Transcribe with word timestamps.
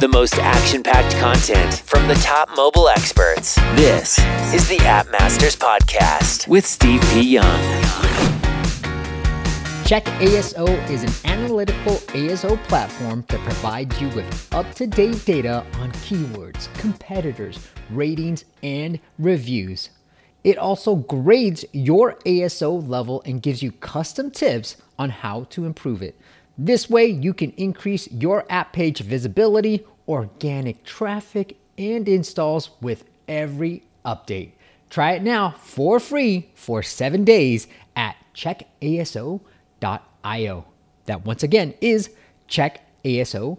The 0.00 0.06
most 0.06 0.38
action 0.38 0.84
packed 0.84 1.16
content 1.16 1.82
from 1.84 2.06
the 2.06 2.14
top 2.14 2.48
mobile 2.54 2.88
experts. 2.88 3.56
This 3.74 4.16
is 4.54 4.68
the 4.68 4.78
App 4.86 5.10
Masters 5.10 5.56
Podcast 5.56 6.46
with 6.46 6.64
Steve 6.64 7.02
P. 7.12 7.22
Young. 7.22 7.60
Check 9.84 10.04
ASO 10.20 10.68
is 10.88 11.02
an 11.02 11.32
analytical 11.32 11.94
ASO 12.14 12.62
platform 12.68 13.24
that 13.26 13.40
provides 13.40 14.00
you 14.00 14.06
with 14.10 14.54
up 14.54 14.72
to 14.74 14.86
date 14.86 15.24
data 15.24 15.66
on 15.80 15.90
keywords, 15.90 16.72
competitors, 16.74 17.58
ratings, 17.90 18.44
and 18.62 19.00
reviews. 19.18 19.90
It 20.44 20.58
also 20.58 20.94
grades 20.94 21.64
your 21.72 22.14
ASO 22.24 22.88
level 22.88 23.20
and 23.26 23.42
gives 23.42 23.64
you 23.64 23.72
custom 23.72 24.30
tips 24.30 24.76
on 24.96 25.10
how 25.10 25.48
to 25.50 25.64
improve 25.64 26.02
it. 26.02 26.14
This 26.58 26.90
way, 26.90 27.06
you 27.06 27.32
can 27.32 27.52
increase 27.52 28.10
your 28.10 28.44
app 28.50 28.72
page 28.72 28.98
visibility, 29.00 29.86
organic 30.08 30.84
traffic, 30.84 31.56
and 31.78 32.08
installs 32.08 32.70
with 32.80 33.04
every 33.28 33.84
update. 34.04 34.50
Try 34.90 35.12
it 35.12 35.22
now 35.22 35.52
for 35.52 36.00
free 36.00 36.50
for 36.54 36.82
seven 36.82 37.22
days 37.24 37.68
at 37.94 38.16
checkaso.io. 38.34 39.40
That 41.04 41.24
once 41.24 41.44
again 41.44 41.74
is 41.80 42.10
checkaso.io. 42.48 43.58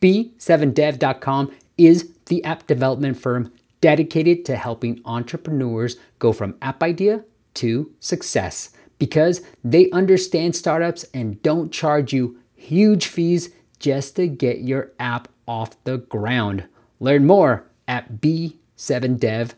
B7dev.com 0.00 1.52
is 1.76 2.12
the 2.26 2.44
app 2.44 2.66
development 2.66 3.16
firm 3.18 3.52
dedicated 3.80 4.44
to 4.44 4.56
helping 4.56 5.00
entrepreneurs 5.04 5.96
go 6.18 6.32
from 6.32 6.54
app 6.62 6.82
idea 6.82 7.24
to 7.54 7.92
success 7.98 8.70
because 9.00 9.40
they 9.64 9.90
understand 9.90 10.54
startups 10.54 11.04
and 11.12 11.42
don't 11.42 11.72
charge 11.72 12.12
you 12.12 12.38
huge 12.54 13.08
fees 13.08 13.50
just 13.80 14.14
to 14.14 14.28
get 14.28 14.60
your 14.60 14.92
app 15.00 15.26
off 15.48 15.82
the 15.82 15.96
ground. 15.98 16.68
Learn 17.00 17.26
more 17.26 17.66
at 17.88 18.20
b7dev.com. 18.20 19.56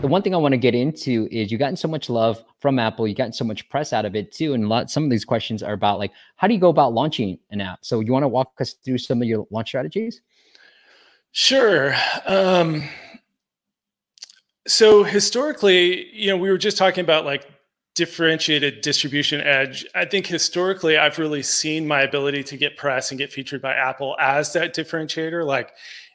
The 0.00 0.08
one 0.08 0.22
thing 0.22 0.34
I 0.34 0.38
want 0.38 0.52
to 0.52 0.58
get 0.58 0.74
into 0.74 1.28
is 1.30 1.50
you've 1.50 1.58
gotten 1.58 1.76
so 1.76 1.88
much 1.88 2.10
love 2.10 2.44
from 2.60 2.78
Apple, 2.78 3.08
you've 3.08 3.16
gotten 3.16 3.32
so 3.32 3.44
much 3.44 3.66
press 3.70 3.94
out 3.94 4.04
of 4.04 4.14
it 4.14 4.32
too. 4.32 4.52
And 4.52 4.64
a 4.64 4.66
lot 4.66 4.90
some 4.90 5.04
of 5.04 5.10
these 5.10 5.24
questions 5.24 5.62
are 5.62 5.72
about 5.72 5.98
like 5.98 6.12
how 6.36 6.46
do 6.46 6.52
you 6.52 6.60
go 6.60 6.68
about 6.68 6.92
launching 6.92 7.38
an 7.50 7.62
app? 7.62 7.78
So 7.82 8.00
you 8.00 8.12
want 8.12 8.22
to 8.22 8.28
walk 8.28 8.52
us 8.60 8.74
through 8.84 8.98
some 8.98 9.22
of 9.22 9.28
your 9.28 9.46
launch 9.50 9.68
strategies? 9.68 10.20
Sure. 11.32 11.94
Um, 12.26 12.84
so 14.66 15.04
historically, 15.04 16.12
you 16.14 16.28
know, 16.28 16.36
we 16.36 16.50
were 16.50 16.58
just 16.58 16.76
talking 16.76 17.02
about 17.02 17.24
like 17.24 17.46
differentiated 17.94 18.80
distribution 18.80 19.40
edge. 19.40 19.86
I 19.94 20.04
think 20.04 20.26
historically, 20.26 20.96
I've 20.96 21.18
really 21.18 21.42
seen 21.42 21.86
my 21.86 22.02
ability 22.02 22.42
to 22.44 22.56
get 22.56 22.76
press 22.76 23.10
and 23.10 23.18
get 23.18 23.32
featured 23.32 23.62
by 23.62 23.74
Apple 23.74 24.16
as 24.18 24.52
that 24.54 24.74
differentiator. 24.74 25.46
Like, 25.46 25.72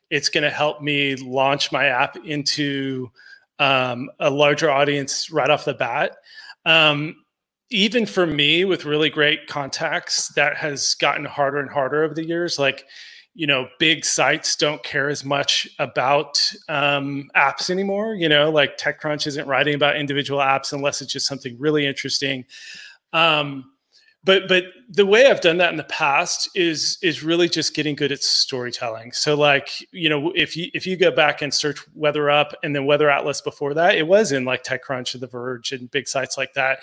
it's 0.10 0.30
going 0.30 0.44
to 0.44 0.50
help 0.50 0.82
me 0.82 1.16
launch 1.16 1.72
my 1.72 1.86
app 1.86 2.18
into 2.26 3.12
um, 3.60 4.10
a 4.20 4.30
larger 4.30 4.70
audience 4.70 5.32
right 5.32 5.50
off 5.50 5.66
the 5.66 5.74
bat. 5.74 6.18
Um, 6.66 7.24
even 7.70 8.06
for 8.06 8.26
me, 8.26 8.66
with 8.66 8.86
really 8.86 9.10
great 9.10 9.48
contacts, 9.48 10.30
that 10.30 10.58
has 10.58 10.96
gotten 10.96 11.26
harder 11.26 11.60
and 11.60 11.70
harder 11.70 12.04
over 12.04 12.16
the 12.16 12.26
years. 12.26 12.58
Like, 12.58 12.86
you 13.36 13.48
know 13.48 13.68
big 13.80 14.04
sites 14.04 14.56
don't 14.56 14.84
care 14.84 15.10
as 15.10 15.24
much 15.24 15.68
about 15.80 16.52
um, 16.68 17.30
apps 17.36 17.70
anymore 17.70 18.16
you 18.16 18.28
know 18.28 18.50
like 18.50 18.78
techcrunch 18.78 19.28
isn't 19.28 19.48
writing 19.48 19.76
about 19.76 19.96
individual 19.96 20.40
apps 20.40 20.74
unless 20.74 21.02
it's 21.02 21.14
just 21.14 21.28
something 21.28 21.58
really 21.60 21.86
interesting. 21.86 22.46
Um, 23.14 23.72
but 24.26 24.50
but 24.50 24.66
the 24.90 25.06
way 25.06 25.28
i've 25.28 25.40
done 25.40 25.58
that 25.58 25.72
in 25.72 25.78
the 25.78 25.84
past 25.86 26.50
is 26.54 26.98
is 27.02 27.24
really 27.24 27.48
just 27.48 27.74
getting 27.74 27.96
good 27.96 28.12
at 28.12 28.22
storytelling. 28.22 29.14
So 29.14 29.36
like 29.36 29.70
you 29.94 30.10
know 30.10 30.32
if 30.36 30.58
you 30.58 30.70
if 30.74 30.86
you 30.86 30.98
go 30.98 31.10
back 31.10 31.42
and 31.42 31.54
search 31.54 31.80
weather 31.96 32.30
up 32.30 32.54
and 32.62 32.76
then 32.76 32.86
weather 32.86 33.10
atlas 33.10 33.40
before 33.40 33.74
that 33.76 33.96
it 33.96 34.06
was 34.06 34.34
in 34.34 34.44
like 34.44 34.64
techcrunch 34.64 35.14
and 35.14 35.24
the 35.24 35.28
verge 35.28 35.72
and 35.72 35.90
big 35.92 36.08
sites 36.08 36.38
like 36.38 36.54
that 36.54 36.80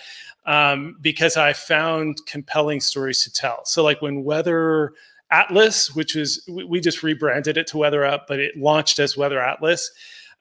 um, 0.47 0.97
because 1.03 1.37
i 1.37 1.53
found 1.53 2.19
compelling 2.27 2.81
stories 2.81 3.23
to 3.25 3.33
tell. 3.33 3.65
So 3.67 3.85
like 3.85 4.01
when 4.01 4.25
weather 4.25 4.95
Atlas, 5.31 5.95
which 5.95 6.15
was 6.15 6.49
we 6.49 6.81
just 6.81 7.03
rebranded 7.03 7.57
it 7.57 7.67
to 7.69 7.79
Weather 7.79 8.05
Up, 8.05 8.27
but 8.29 8.39
it 8.39 8.57
launched 8.57 8.99
as 8.99 9.17
Weather 9.17 9.41
Atlas. 9.41 9.91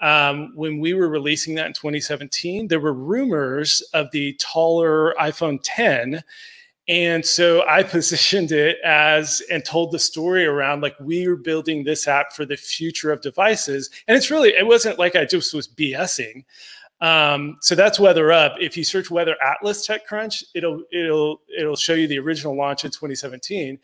Um, 0.02 0.52
when 0.56 0.80
we 0.80 0.94
were 0.94 1.08
releasing 1.08 1.56
that 1.56 1.68
in 1.68 1.74
2017, 1.74 2.68
there 2.68 2.80
were 2.80 2.94
rumors 2.94 3.82
of 3.94 4.12
the 4.12 4.34
taller 4.34 5.16
iPhone 5.20 5.60
10. 5.64 6.22
And 6.88 7.26
so 7.26 7.66
I 7.68 7.82
positioned 7.84 8.52
it 8.52 8.78
as 8.84 9.42
and 9.50 9.64
told 9.64 9.92
the 9.92 10.00
story 10.00 10.46
around 10.46 10.82
like 10.82 11.00
we 11.00 11.26
are 11.26 11.38
building 11.38 11.84
this 11.84 12.08
app 12.08 12.34
for 12.34 12.46
the 12.46 12.58
future 12.58 13.12
of 13.12 13.22
devices. 13.22 13.90
And 14.08 14.18
it's 14.18 14.30
really, 14.30 14.50
it 14.50 14.68
wasn't 14.68 15.00
like 15.00 15.16
I 15.16 15.26
just 15.26 15.54
was 15.54 15.68
BSing. 15.68 16.44
Um, 17.02 17.58
so 17.62 17.76
that's 17.76 18.00
Weather 18.00 18.32
Up. 18.32 18.56
If 18.60 18.78
you 18.78 18.84
search 18.84 19.12
Weather 19.12 19.36
Atlas 19.42 19.86
TechCrunch, 19.86 20.46
it'll 20.54 20.82
it'll 20.94 21.42
it'll 21.58 21.76
show 21.76 21.94
you 21.94 22.08
the 22.08 22.20
original 22.20 22.56
launch 22.56 22.86
in 22.86 22.92
2017. 22.92 23.78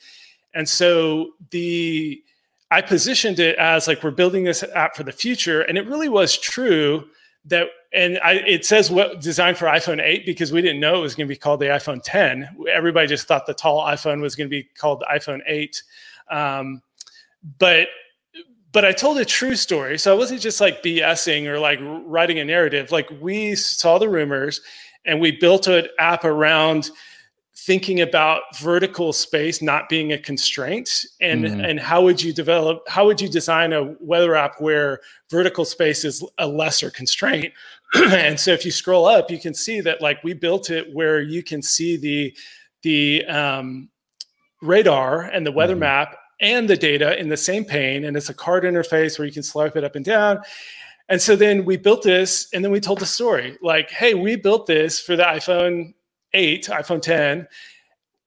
And 0.54 0.68
so 0.68 1.32
the 1.52 2.22
I 2.70 2.82
positioned 2.82 3.40
it 3.40 3.58
as 3.58 3.88
like 3.88 4.04
we're 4.04 4.12
building 4.12 4.44
this 4.44 4.64
app 4.76 4.96
for 4.96 5.04
the 5.04 5.12
future, 5.12 5.62
and 5.62 5.78
it 5.78 5.88
really 5.88 6.10
was 6.10 6.38
true 6.38 7.08
that. 7.46 7.68
And 7.94 8.20
I, 8.24 8.36
it 8.36 8.66
says 8.66 8.90
what 8.90 9.20
designed 9.20 9.58
for 9.58 9.66
iPhone 9.66 10.02
8 10.02 10.26
because 10.26 10.54
we 10.54 10.62
didn't 10.62 10.80
know 10.80 10.96
it 10.96 11.02
was 11.02 11.14
going 11.14 11.28
to 11.28 11.34
be 11.34 11.38
called 11.38 11.60
the 11.60 11.66
iPhone 11.66 12.00
10. 12.02 12.48
Everybody 12.72 13.06
just 13.06 13.28
thought 13.28 13.46
the 13.46 13.54
tall 13.54 13.86
iPhone 13.86 14.22
was 14.22 14.34
going 14.34 14.48
to 14.48 14.50
be 14.50 14.64
called 14.64 15.02
the 15.02 15.08
iPhone 15.14 15.42
8. 15.46 15.84
Um, 16.30 16.82
but 17.60 17.90
but 18.72 18.86
I 18.86 18.94
told 18.94 19.18
a 19.18 19.26
true 19.26 19.56
story. 19.56 19.98
So 19.98 20.14
I 20.14 20.18
wasn't 20.18 20.42
just 20.42 20.62
like 20.62 20.82
BSing 20.82 21.46
or 21.48 21.60
like 21.60 21.80
writing 21.82 22.40
a 22.40 22.46
narrative. 22.46 22.92
Like 22.92 23.10
we 23.20 23.56
saw 23.56 23.98
the 23.98 24.08
rumors 24.08 24.62
and 25.06 25.20
we 25.20 25.32
built 25.32 25.68
an 25.68 25.88
app 26.00 26.24
around 26.24 26.92
thinking 27.66 28.02
about 28.02 28.42
vertical 28.58 29.14
space 29.14 29.62
not 29.62 29.88
being 29.88 30.14
a 30.14 30.18
constraint 30.18 31.06
and 31.20 31.46
mm-hmm. 31.46 31.62
and 31.62 31.80
how 31.80 32.02
would 32.02 32.22
you 32.22 32.34
develop 32.34 32.82
how 32.88 33.06
would 33.06 33.22
you 33.22 33.30
design 33.30 33.72
a 33.72 33.96
weather 34.00 34.34
app 34.34 34.60
where 34.60 35.00
vertical 35.30 35.64
space 35.64 36.04
is 36.04 36.26
a 36.40 36.48
lesser 36.48 36.90
constraint 36.90 37.54
and 37.94 38.40
so 38.40 38.52
if 38.52 38.66
you 38.66 38.72
scroll 38.72 39.06
up 39.06 39.30
you 39.30 39.40
can 39.40 39.54
see 39.54 39.80
that 39.80 40.02
like 40.02 40.24
we 40.24 40.34
built 40.34 40.72
it 40.72 40.92
where 40.94 41.22
you 41.22 41.44
can 41.44 41.62
see 41.62 41.98
the 41.98 42.36
the 42.82 43.24
um, 43.26 43.88
radar 44.64 45.22
and 45.22 45.46
the 45.46 45.52
weather 45.52 45.74
mm-hmm. 45.74 45.82
map 45.82 46.18
and 46.40 46.68
the 46.68 46.78
data 46.78 47.20
in 47.20 47.30
the 47.30 47.38
same 47.38 47.64
pane 47.64 48.06
and 48.06 48.18
it's 48.18 48.30
a 48.30 48.34
card 48.34 48.64
interface 48.64 49.20
where 49.20 49.28
you 49.28 49.34
can 49.34 49.44
swipe 49.44 49.76
it 49.76 49.84
up 49.84 49.96
and 49.96 50.06
down 50.06 50.42
and 51.10 51.22
so 51.22 51.36
then 51.36 51.64
we 51.64 51.78
built 51.78 52.02
this 52.02 52.48
and 52.54 52.66
then 52.66 52.72
we 52.72 52.80
told 52.80 52.98
the 52.98 53.06
story 53.06 53.56
like 53.62 53.92
hey 53.92 54.16
we 54.16 54.36
built 54.36 54.66
this 54.66 55.00
for 55.00 55.16
the 55.16 55.24
iphone 55.24 55.94
8, 56.34 56.66
iPhone 56.66 57.02
10. 57.02 57.47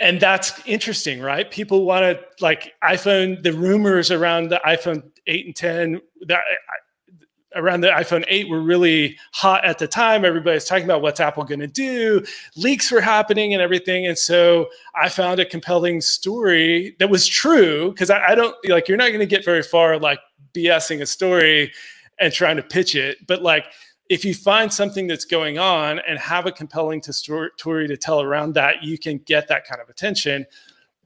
And 0.01 0.21
that's 0.21 0.61
interesting, 0.67 1.21
right? 1.21 1.51
People 1.51 1.85
want 1.85 2.03
to 2.03 2.45
like 2.45 2.73
iPhone, 2.83 3.43
the 3.43 3.53
rumors 3.53 4.11
around 4.11 4.49
the 4.49 4.61
iPhone 4.67 5.03
8 5.27 5.47
and 5.47 5.57
10, 5.57 6.01
that 6.27 6.39
uh, 6.39 6.41
uh, 6.41 7.61
around 7.61 7.83
the 7.83 7.89
iPhone 7.89 8.25
8 8.27 8.49
were 8.49 8.61
really 8.61 9.17
hot 9.33 9.65
at 9.65 9.79
the 9.79 9.87
time. 9.87 10.25
Everybody's 10.25 10.65
talking 10.65 10.85
about 10.85 11.03
what's 11.03 11.21
Apple 11.21 11.45
going 11.45 11.61
to 11.61 11.69
do. 11.69 12.25
Leaks 12.57 12.91
were 12.91 13.01
happening 13.01 13.55
and 13.55 13.63
everything. 13.63 14.07
And 14.07 14.19
so 14.19 14.69
I 15.01 15.09
found 15.09 15.39
a 15.39 15.45
compelling 15.45 16.01
story 16.01 16.97
that 16.99 17.09
was 17.09 17.27
true 17.27 17.91
because 17.91 18.11
I, 18.11 18.31
I, 18.31 18.35
don't 18.35 18.57
like 18.69 18.89
you're 18.89 18.97
not 18.97 19.09
going 19.09 19.21
to 19.21 19.27
get 19.27 19.45
very 19.45 19.63
far 19.63 19.99
like 19.99 20.19
BSing 20.53 21.01
a 21.01 21.07
story 21.07 21.73
and 22.19 22.33
trying 22.33 22.57
to 22.57 22.63
pitch 22.63 22.97
it. 22.97 23.25
But 23.27 23.43
like 23.43 23.67
if 24.11 24.25
you 24.25 24.35
find 24.35 24.73
something 24.73 25.07
that's 25.07 25.25
going 25.25 25.59
on 25.59 26.01
and 26.07 26.19
have 26.19 26.47
a 26.47 26.53
compelling 26.53 27.03
story 27.03 27.89
to 27.89 27.97
tell 27.97 28.21
around 28.21 28.55
that, 28.55 28.83
you 28.83 28.99
can 28.99 29.19
get 29.19 29.49
that 29.49 29.67
kind 29.67 29.81
of 29.81 29.89
attention. 29.89 30.47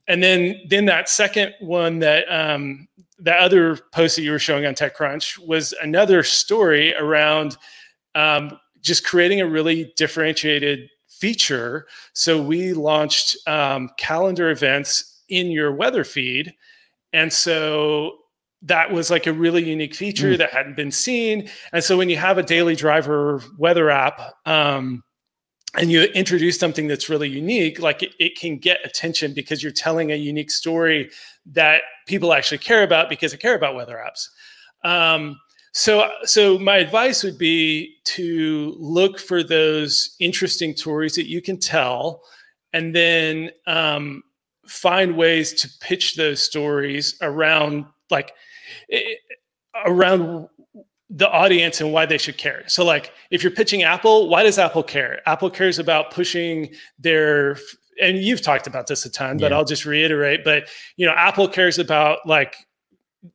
And 0.08 0.22
then, 0.22 0.60
then 0.68 0.86
that 0.86 1.08
second 1.08 1.54
one 1.60 2.00
that 2.00 2.24
um, 2.30 2.88
that 3.20 3.38
other 3.38 3.76
post 3.92 4.16
that 4.16 4.22
you 4.22 4.30
were 4.30 4.38
showing 4.38 4.64
on 4.64 4.74
TechCrunch 4.74 5.38
was 5.46 5.74
another 5.82 6.22
story 6.22 6.94
around 6.94 7.56
um, 8.14 8.58
just 8.80 9.04
creating 9.04 9.40
a 9.40 9.46
really 9.46 9.92
differentiated 9.96 10.88
feature. 11.08 11.86
So 12.12 12.40
we 12.40 12.72
launched 12.72 13.36
um, 13.46 13.90
calendar 13.98 14.50
events 14.50 15.22
in 15.28 15.50
your 15.50 15.72
weather 15.72 16.04
feed, 16.04 16.54
and 17.12 17.32
so 17.32 18.18
that 18.62 18.90
was 18.90 19.10
like 19.10 19.26
a 19.26 19.32
really 19.32 19.64
unique 19.64 19.94
feature 19.94 20.32
mm. 20.32 20.38
that 20.38 20.50
hadn't 20.50 20.76
been 20.76 20.90
seen. 20.90 21.48
And 21.72 21.82
so 21.82 21.96
when 21.96 22.08
you 22.08 22.16
have 22.16 22.38
a 22.38 22.42
daily 22.42 22.74
driver 22.74 23.42
weather 23.56 23.90
app, 23.90 24.20
um, 24.46 25.02
and 25.76 25.92
you 25.92 26.02
introduce 26.02 26.58
something 26.58 26.86
that's 26.86 27.08
really 27.08 27.28
unique, 27.28 27.78
like 27.78 28.02
it, 28.02 28.12
it, 28.18 28.38
can 28.38 28.56
get 28.56 28.78
attention 28.84 29.34
because 29.34 29.62
you're 29.62 29.70
telling 29.70 30.10
a 30.10 30.16
unique 30.16 30.50
story 30.50 31.10
that 31.44 31.82
people 32.06 32.32
actually 32.32 32.58
care 32.58 32.82
about 32.82 33.10
because 33.10 33.32
they 33.32 33.38
care 33.38 33.54
about 33.54 33.74
weather 33.74 34.02
apps. 34.02 34.28
Um, 34.88 35.38
so 35.72 36.10
so 36.24 36.58
my 36.58 36.76
advice 36.76 37.22
would 37.22 37.38
be 37.38 37.96
to 38.04 38.74
look 38.78 39.18
for 39.18 39.42
those 39.42 40.16
interesting 40.18 40.74
stories 40.74 41.14
that 41.14 41.28
you 41.28 41.42
can 41.42 41.58
tell 41.58 42.22
and 42.72 42.94
then 42.94 43.50
um, 43.66 44.22
find 44.66 45.16
ways 45.16 45.52
to 45.54 45.68
pitch 45.80 46.16
those 46.16 46.40
stories 46.40 47.16
around 47.20 47.84
like 48.10 48.32
it, 48.88 49.18
around 49.86 50.48
the 51.10 51.28
audience 51.30 51.80
and 51.80 51.92
why 51.92 52.04
they 52.04 52.18
should 52.18 52.36
care. 52.36 52.64
So 52.66 52.84
like 52.84 53.12
if 53.30 53.42
you're 53.42 53.52
pitching 53.52 53.82
Apple, 53.82 54.28
why 54.28 54.42
does 54.42 54.58
Apple 54.58 54.82
care? 54.82 55.20
Apple 55.26 55.50
cares 55.50 55.78
about 55.78 56.10
pushing 56.10 56.70
their 56.98 57.56
and 58.00 58.18
you've 58.18 58.42
talked 58.42 58.66
about 58.66 58.86
this 58.86 59.04
a 59.04 59.10
ton, 59.10 59.38
but 59.38 59.50
yeah. 59.50 59.56
I'll 59.56 59.64
just 59.64 59.84
reiterate, 59.84 60.44
but 60.44 60.68
you 60.96 61.06
know, 61.06 61.14
Apple 61.16 61.48
cares 61.48 61.78
about 61.78 62.20
like 62.26 62.56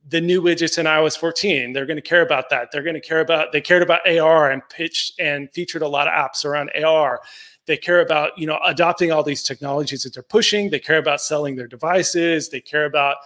the 0.07 0.21
new 0.21 0.41
widgets 0.41 0.77
in 0.77 0.85
iOS 0.85 1.17
14. 1.17 1.73
They're 1.73 1.85
going 1.85 1.97
to 1.97 2.01
care 2.01 2.21
about 2.21 2.49
that. 2.49 2.69
They're 2.71 2.83
going 2.83 2.93
to 2.93 3.01
care 3.01 3.19
about 3.19 3.51
they 3.51 3.61
cared 3.61 3.83
about 3.83 4.07
AR 4.07 4.51
and 4.51 4.61
pitched 4.69 5.19
and 5.19 5.51
featured 5.51 5.81
a 5.81 5.87
lot 5.87 6.07
of 6.07 6.13
apps 6.13 6.45
around 6.45 6.71
AR. 6.83 7.21
They 7.65 7.77
care 7.77 8.01
about, 8.01 8.37
you 8.37 8.45
know, 8.45 8.59
adopting 8.65 9.11
all 9.11 9.23
these 9.23 9.43
technologies 9.43 10.03
that 10.03 10.13
they're 10.13 10.23
pushing. 10.23 10.69
They 10.69 10.79
care 10.79 10.97
about 10.97 11.21
selling 11.21 11.55
their 11.55 11.67
devices. 11.67 12.49
They 12.49 12.61
care 12.61 12.85
about 12.85 13.17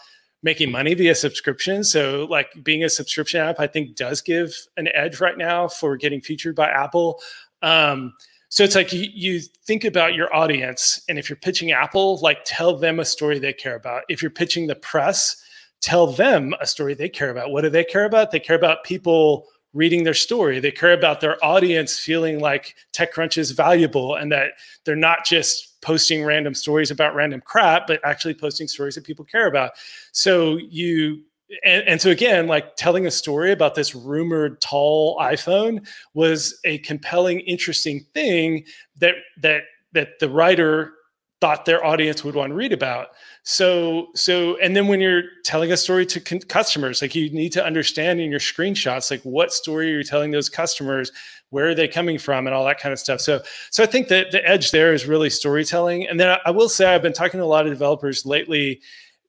making 0.44 0.72
money 0.72 0.94
via 0.94 1.16
subscription. 1.16 1.84
So, 1.84 2.28
like 2.30 2.48
being 2.63 2.84
a 2.84 2.89
subscription 2.89 3.42
app, 3.42 3.60
I 3.60 3.68
think 3.68 3.95
does 3.95 4.22
give 4.22 4.54
an 4.78 4.88
edge 4.94 5.19
right 5.19 5.38
now 5.38 5.68
for 5.68 5.98
getting 5.98 6.22
featured 6.22 6.56
by 6.56 6.69
Apple. 6.69 7.19
Um, 7.62 8.13
so 8.50 8.63
it's 8.63 8.75
like 8.75 8.94
you, 8.94 9.10
you 9.13 9.42
think 9.66 9.84
about 9.84 10.13
your 10.13 10.34
audience, 10.34 11.01
and 11.10 11.19
if 11.19 11.30
you're 11.30 11.38
pitching 11.38 11.72
Apple, 11.72 12.19
like 12.22 12.39
tell 12.45 12.78
them 12.78 13.00
a 13.00 13.06
story 13.06 13.39
they 13.39 13.54
care 13.54 13.75
about. 13.75 14.04
If 14.07 14.22
you're 14.22 14.31
pitching 14.31 14.68
the 14.68 14.75
press, 14.75 15.44
tell 15.81 16.07
them 16.07 16.54
a 16.62 16.66
story 16.66 16.94
they 16.94 17.10
care 17.10 17.30
about. 17.30 17.51
What 17.51 17.62
do 17.62 17.69
they 17.69 17.84
care 17.84 18.06
about? 18.06 18.31
They 18.31 18.39
care 18.39 18.56
about 18.56 18.84
people 18.84 19.48
reading 19.77 20.03
their 20.03 20.13
story. 20.15 20.59
They 20.59 20.71
care 20.71 20.94
about 20.94 21.21
their 21.21 21.44
audience 21.45 22.00
feeling 22.00 22.39
like 22.39 22.75
TechCrunch 22.94 23.38
is 23.38 23.51
valuable 23.51 24.15
and 24.15 24.31
that 24.31 24.53
they're 24.83 24.95
not 24.95 25.24
just 25.24 25.79
posting 25.81 26.24
random 26.24 26.56
stories 26.56 26.89
about 26.89 27.13
random 27.13 27.41
crap, 27.45 27.85
but 27.85 28.01
actually 28.03 28.33
posting 28.33 28.68
stories 28.68 28.95
that 28.95 29.03
people 29.03 29.24
care 29.24 29.47
about. 29.47 29.71
So 30.12 30.57
you 30.57 31.21
and, 31.63 31.88
and, 31.88 32.01
so 32.01 32.09
again, 32.09 32.47
like 32.47 32.75
telling 32.75 33.06
a 33.06 33.12
story 33.12 33.53
about 33.53 33.74
this 33.74 33.95
rumored 33.95 34.59
tall 34.59 35.18
iPhone 35.18 35.88
was 36.13 36.59
a 36.65 36.79
compelling, 36.79 37.39
interesting 37.39 38.06
thing 38.13 38.65
that 38.97 39.15
that 39.41 39.62
that 39.94 40.19
the 40.19 40.27
writer 40.27 40.96
thought 41.39 41.66
their 41.66 41.86
audience 41.86 42.24
would 42.24 42.36
want 42.36 42.50
to 42.50 42.56
read 42.56 42.74
about. 42.74 43.10
So, 43.44 44.07
so, 44.16 44.57
and 44.57 44.75
then 44.75 44.88
when 44.88 45.00
you're 45.00 45.24
telling 45.44 45.72
a 45.72 45.78
story 45.78 46.06
to 46.07 46.19
customers, 46.39 47.01
like 47.01 47.16
you 47.16 47.30
need 47.30 47.51
to 47.54 47.63
understand 47.63 48.19
in 48.19 48.31
your 48.31 48.39
screenshots, 48.39 49.12
like 49.12 49.22
what 49.22 49.54
story 49.54 49.92
you're 49.92 50.04
telling 50.04 50.31
those 50.31 50.50
customers, 50.50 51.12
where 51.50 51.69
are 51.69 51.75
they 51.75 51.88
coming 51.88 52.18
from, 52.18 52.48
and 52.48 52.56
all 52.56 52.66
that 52.66 52.80
kind 52.80 52.92
of 52.92 53.00
stuff. 53.00 53.22
So, 53.22 53.42
so 53.69 53.84
I 53.84 53.86
think 53.86 54.07
that 54.07 54.31
the 54.31 54.45
edge 54.48 54.72
there 54.72 54.94
is 54.94 55.06
really 55.06 55.30
storytelling. 55.30 56.07
And 56.07 56.19
then 56.19 56.30
I, 56.30 56.39
I 56.48 56.51
will 56.51 56.69
say 56.69 56.94
I've 56.94 57.04
been 57.04 57.13
talking 57.13 57.39
to 57.39 57.44
a 57.44 57.45
lot 57.45 57.66
of 57.66 57.72
developers 57.72 58.25
lately 58.25 58.81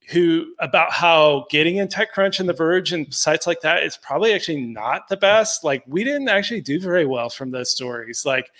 who 0.08 0.54
about 0.58 0.90
how 0.90 1.46
getting 1.50 1.76
in 1.76 1.86
TechCrunch 1.86 2.40
and 2.40 2.48
The 2.48 2.54
Verge 2.54 2.92
and 2.92 3.12
sites 3.12 3.46
like 3.46 3.60
that 3.60 3.82
is 3.82 3.98
probably 3.98 4.32
actually 4.32 4.62
not 4.62 5.08
the 5.08 5.18
best. 5.18 5.64
Like 5.64 5.84
we 5.86 6.02
didn't 6.02 6.30
actually 6.30 6.62
do 6.62 6.80
very 6.80 7.04
well 7.04 7.28
from 7.28 7.50
those 7.50 7.70
stories. 7.70 8.24
Like 8.24 8.50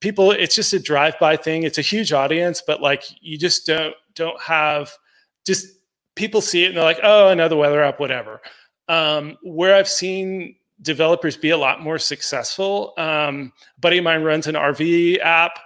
people 0.00 0.30
it's 0.30 0.54
just 0.54 0.72
a 0.72 0.78
drive-by 0.78 1.36
thing. 1.36 1.62
It's 1.62 1.78
a 1.78 1.82
huge 1.82 2.12
audience 2.12 2.62
but 2.66 2.80
like 2.80 3.04
you 3.20 3.38
just 3.38 3.66
don't 3.66 3.94
don't 4.14 4.40
have 4.40 4.92
just 5.46 5.66
people 6.16 6.40
see 6.40 6.64
it 6.64 6.68
and 6.68 6.76
they're 6.76 6.84
like 6.84 7.00
oh 7.02 7.28
another 7.28 7.56
weather 7.56 7.82
app 7.82 8.00
whatever. 8.00 8.40
Um, 8.88 9.36
where 9.42 9.74
i've 9.74 9.88
seen 9.88 10.56
developers 10.80 11.36
be 11.36 11.50
a 11.50 11.56
lot 11.58 11.82
more 11.82 11.98
successful 11.98 12.94
um, 12.96 13.52
a 13.76 13.80
buddy 13.80 13.98
of 13.98 14.04
mine 14.04 14.22
runs 14.22 14.46
an 14.46 14.54
rv 14.54 15.18
app 15.20 15.58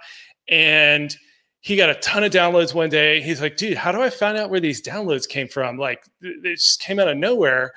and 0.49 1.15
he 1.63 1.77
got 1.77 1.89
a 1.89 1.95
ton 1.95 2.25
of 2.25 2.31
downloads 2.33 2.73
one 2.73 2.89
day. 2.89 3.21
He's 3.21 3.41
like 3.41 3.55
dude 3.55 3.77
how 3.77 3.93
do 3.93 4.01
i 4.01 4.09
find 4.09 4.37
out 4.37 4.49
where 4.49 4.59
these 4.59 4.81
downloads 4.81 5.27
came 5.27 5.47
from? 5.47 5.77
Like 5.77 6.05
it 6.21 6.55
just 6.57 6.81
came 6.81 6.99
out 6.99 7.07
of 7.07 7.17
nowhere. 7.17 7.73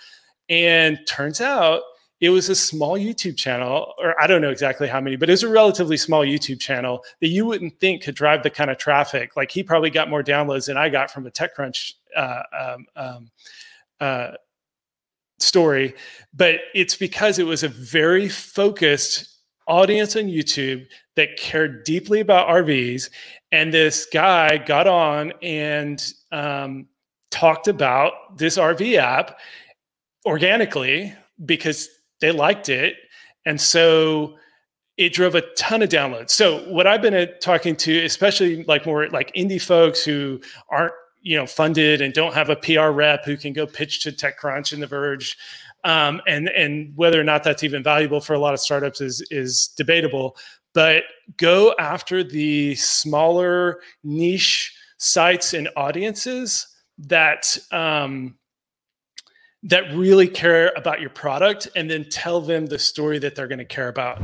And 0.49 0.99
turns 1.09 1.41
out 1.41 1.83
it 2.21 2.31
was 2.31 2.49
a 2.49 2.55
small 2.55 2.99
YouTube 2.99 3.37
channel, 3.37 3.93
or 3.99 4.21
I 4.21 4.27
don't 4.27 4.41
know 4.41 4.51
exactly 4.51 4.89
how 4.89 5.01
many, 5.01 5.17
but 5.17 5.29
it 5.29 5.33
was 5.33 5.43
a 5.43 5.49
relatively 5.49 5.99
small 5.99 6.25
YouTube 6.25 6.61
channel 6.61 7.05
that 7.21 7.29
you 7.29 7.45
wouldn't 7.45 7.79
think 7.79 8.03
could 8.03 8.15
drive 8.15 8.43
the 8.43 8.51
kind 8.51 8.71
of 8.71 8.79
traffic. 8.79 9.37
Like 9.37 9.51
he 9.51 9.63
probably 9.63 9.91
got 9.91 10.09
more 10.09 10.23
downloads 10.23 10.67
than 10.67 10.79
I 10.79 10.89
got 10.89 11.11
from 11.11 11.27
a 11.27 11.31
TechCrunch 11.31 11.93
uh, 12.17 12.43
um, 12.59 12.87
um, 12.97 13.31
uh, 14.01 14.31
story, 15.39 15.95
but 16.33 16.61
it's 16.75 16.97
because 16.97 17.39
it 17.39 17.47
was 17.47 17.63
a 17.63 17.69
very 17.69 18.29
focused 18.29 19.37
audience 19.69 20.17
on 20.17 20.25
YouTube 20.25 20.87
that 21.17 21.37
cared 21.37 21.85
deeply 21.85 22.21
about 22.21 22.49
RVs. 22.49 23.11
And 23.53 23.75
this 23.75 24.07
guy 24.11 24.57
got 24.59 24.87
on 24.87 25.33
and 25.43 26.03
um, 26.33 26.87
talked 27.31 27.69
about 27.69 28.39
this 28.39 28.57
RV 28.57 28.97
app 28.97 29.39
organically 30.25 31.13
because 31.45 31.89
they 32.21 32.33
liked 32.33 32.69
it. 32.69 32.97
And 33.45 33.61
so 33.61 34.37
it 34.97 35.13
drove 35.13 35.35
a 35.35 35.43
ton 35.55 35.83
of 35.83 35.89
downloads. 35.89 36.31
So 36.31 36.61
what 36.71 36.87
I've 36.87 37.03
been 37.03 37.15
uh, 37.15 37.27
talking 37.41 37.77
to, 37.77 38.05
especially 38.05 38.65
like 38.65 38.87
more 38.87 39.09
like 39.11 39.33
indie 39.35 39.61
folks 39.61 40.05
who 40.05 40.41
aren't, 40.71 40.93
you 41.21 41.37
know, 41.37 41.47
funded 41.47 42.01
and 42.01 42.15
don't 42.15 42.35
have 42.35 42.49
a 42.49 42.57
PR 42.57 42.89
rep 42.89 43.25
who 43.25 43.37
can 43.37 43.53
go 43.53 43.67
pitch 43.67 44.03
to 44.05 44.13
TechCrunch 44.13 44.73
and 44.73 44.83
The 44.83 44.87
Verge, 44.87 45.37
um, 45.85 46.21
and 46.27 46.49
and 46.49 46.93
whether 46.97 47.21
or 47.21 47.25
not 47.25 47.43
that's 47.43 47.65
even 47.65 47.83
valuable 47.83 48.21
for 48.21 48.35
a 48.35 48.39
lot 48.39 48.55
of 48.55 48.61
startups 48.61 49.01
is 49.01 49.27
is 49.31 49.69
debatable. 49.77 50.37
But 50.73 51.05
go 51.37 51.75
after 51.79 52.23
the 52.23 52.75
smaller 52.77 53.81
niche 54.05 54.77
sites 54.99 55.53
and 55.53 55.69
audiences 55.77 56.67
that 56.99 57.59
um, 57.73 58.37
that 59.67 59.93
really 59.95 60.29
care 60.29 60.73
about 60.77 61.01
your 61.01 61.11
product 61.11 61.69
and 61.75 61.91
then 61.91 62.09
tell 62.09 62.41
them 62.41 62.67
the 62.67 62.79
story 62.79 63.19
that 63.19 63.35
they're 63.35 63.49
going 63.49 63.59
to 63.59 63.65
care 63.65 63.89
about. 63.89 64.19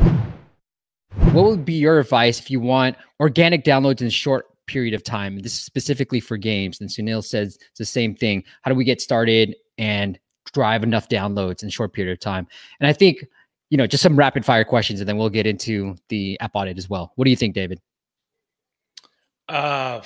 What 1.32 1.44
would 1.44 1.64
be 1.64 1.74
your 1.74 1.98
advice 1.98 2.38
if 2.38 2.50
you 2.50 2.60
want 2.60 2.96
organic 3.20 3.64
downloads 3.64 4.00
in 4.00 4.06
a 4.06 4.10
short 4.10 4.46
period 4.66 4.94
of 4.94 5.02
time? 5.02 5.40
This 5.40 5.52
is 5.54 5.60
specifically 5.60 6.20
for 6.20 6.36
games. 6.36 6.80
And 6.80 6.88
Sunil 6.88 7.24
says 7.24 7.58
it's 7.70 7.78
the 7.78 7.84
same 7.84 8.14
thing. 8.14 8.44
How 8.62 8.70
do 8.70 8.76
we 8.76 8.84
get 8.84 9.00
started 9.00 9.56
and 9.78 10.18
drive 10.52 10.84
enough 10.84 11.08
downloads 11.08 11.62
in 11.62 11.68
a 11.68 11.72
short 11.72 11.92
period 11.92 12.12
of 12.12 12.20
time? 12.20 12.46
And 12.78 12.86
I 12.86 12.92
think, 12.92 13.24
you 13.68 13.76
know, 13.76 13.86
just 13.86 14.02
some 14.02 14.16
rapid 14.16 14.44
fire 14.44 14.64
questions 14.64 15.00
and 15.00 15.08
then 15.08 15.18
we'll 15.18 15.28
get 15.28 15.46
into 15.46 15.96
the 16.08 16.38
app 16.40 16.52
audit 16.54 16.78
as 16.78 16.88
well. 16.88 17.12
What 17.16 17.24
do 17.24 17.30
you 17.30 17.36
think, 17.36 17.54
David? 17.54 17.80
Uh, 19.48 20.02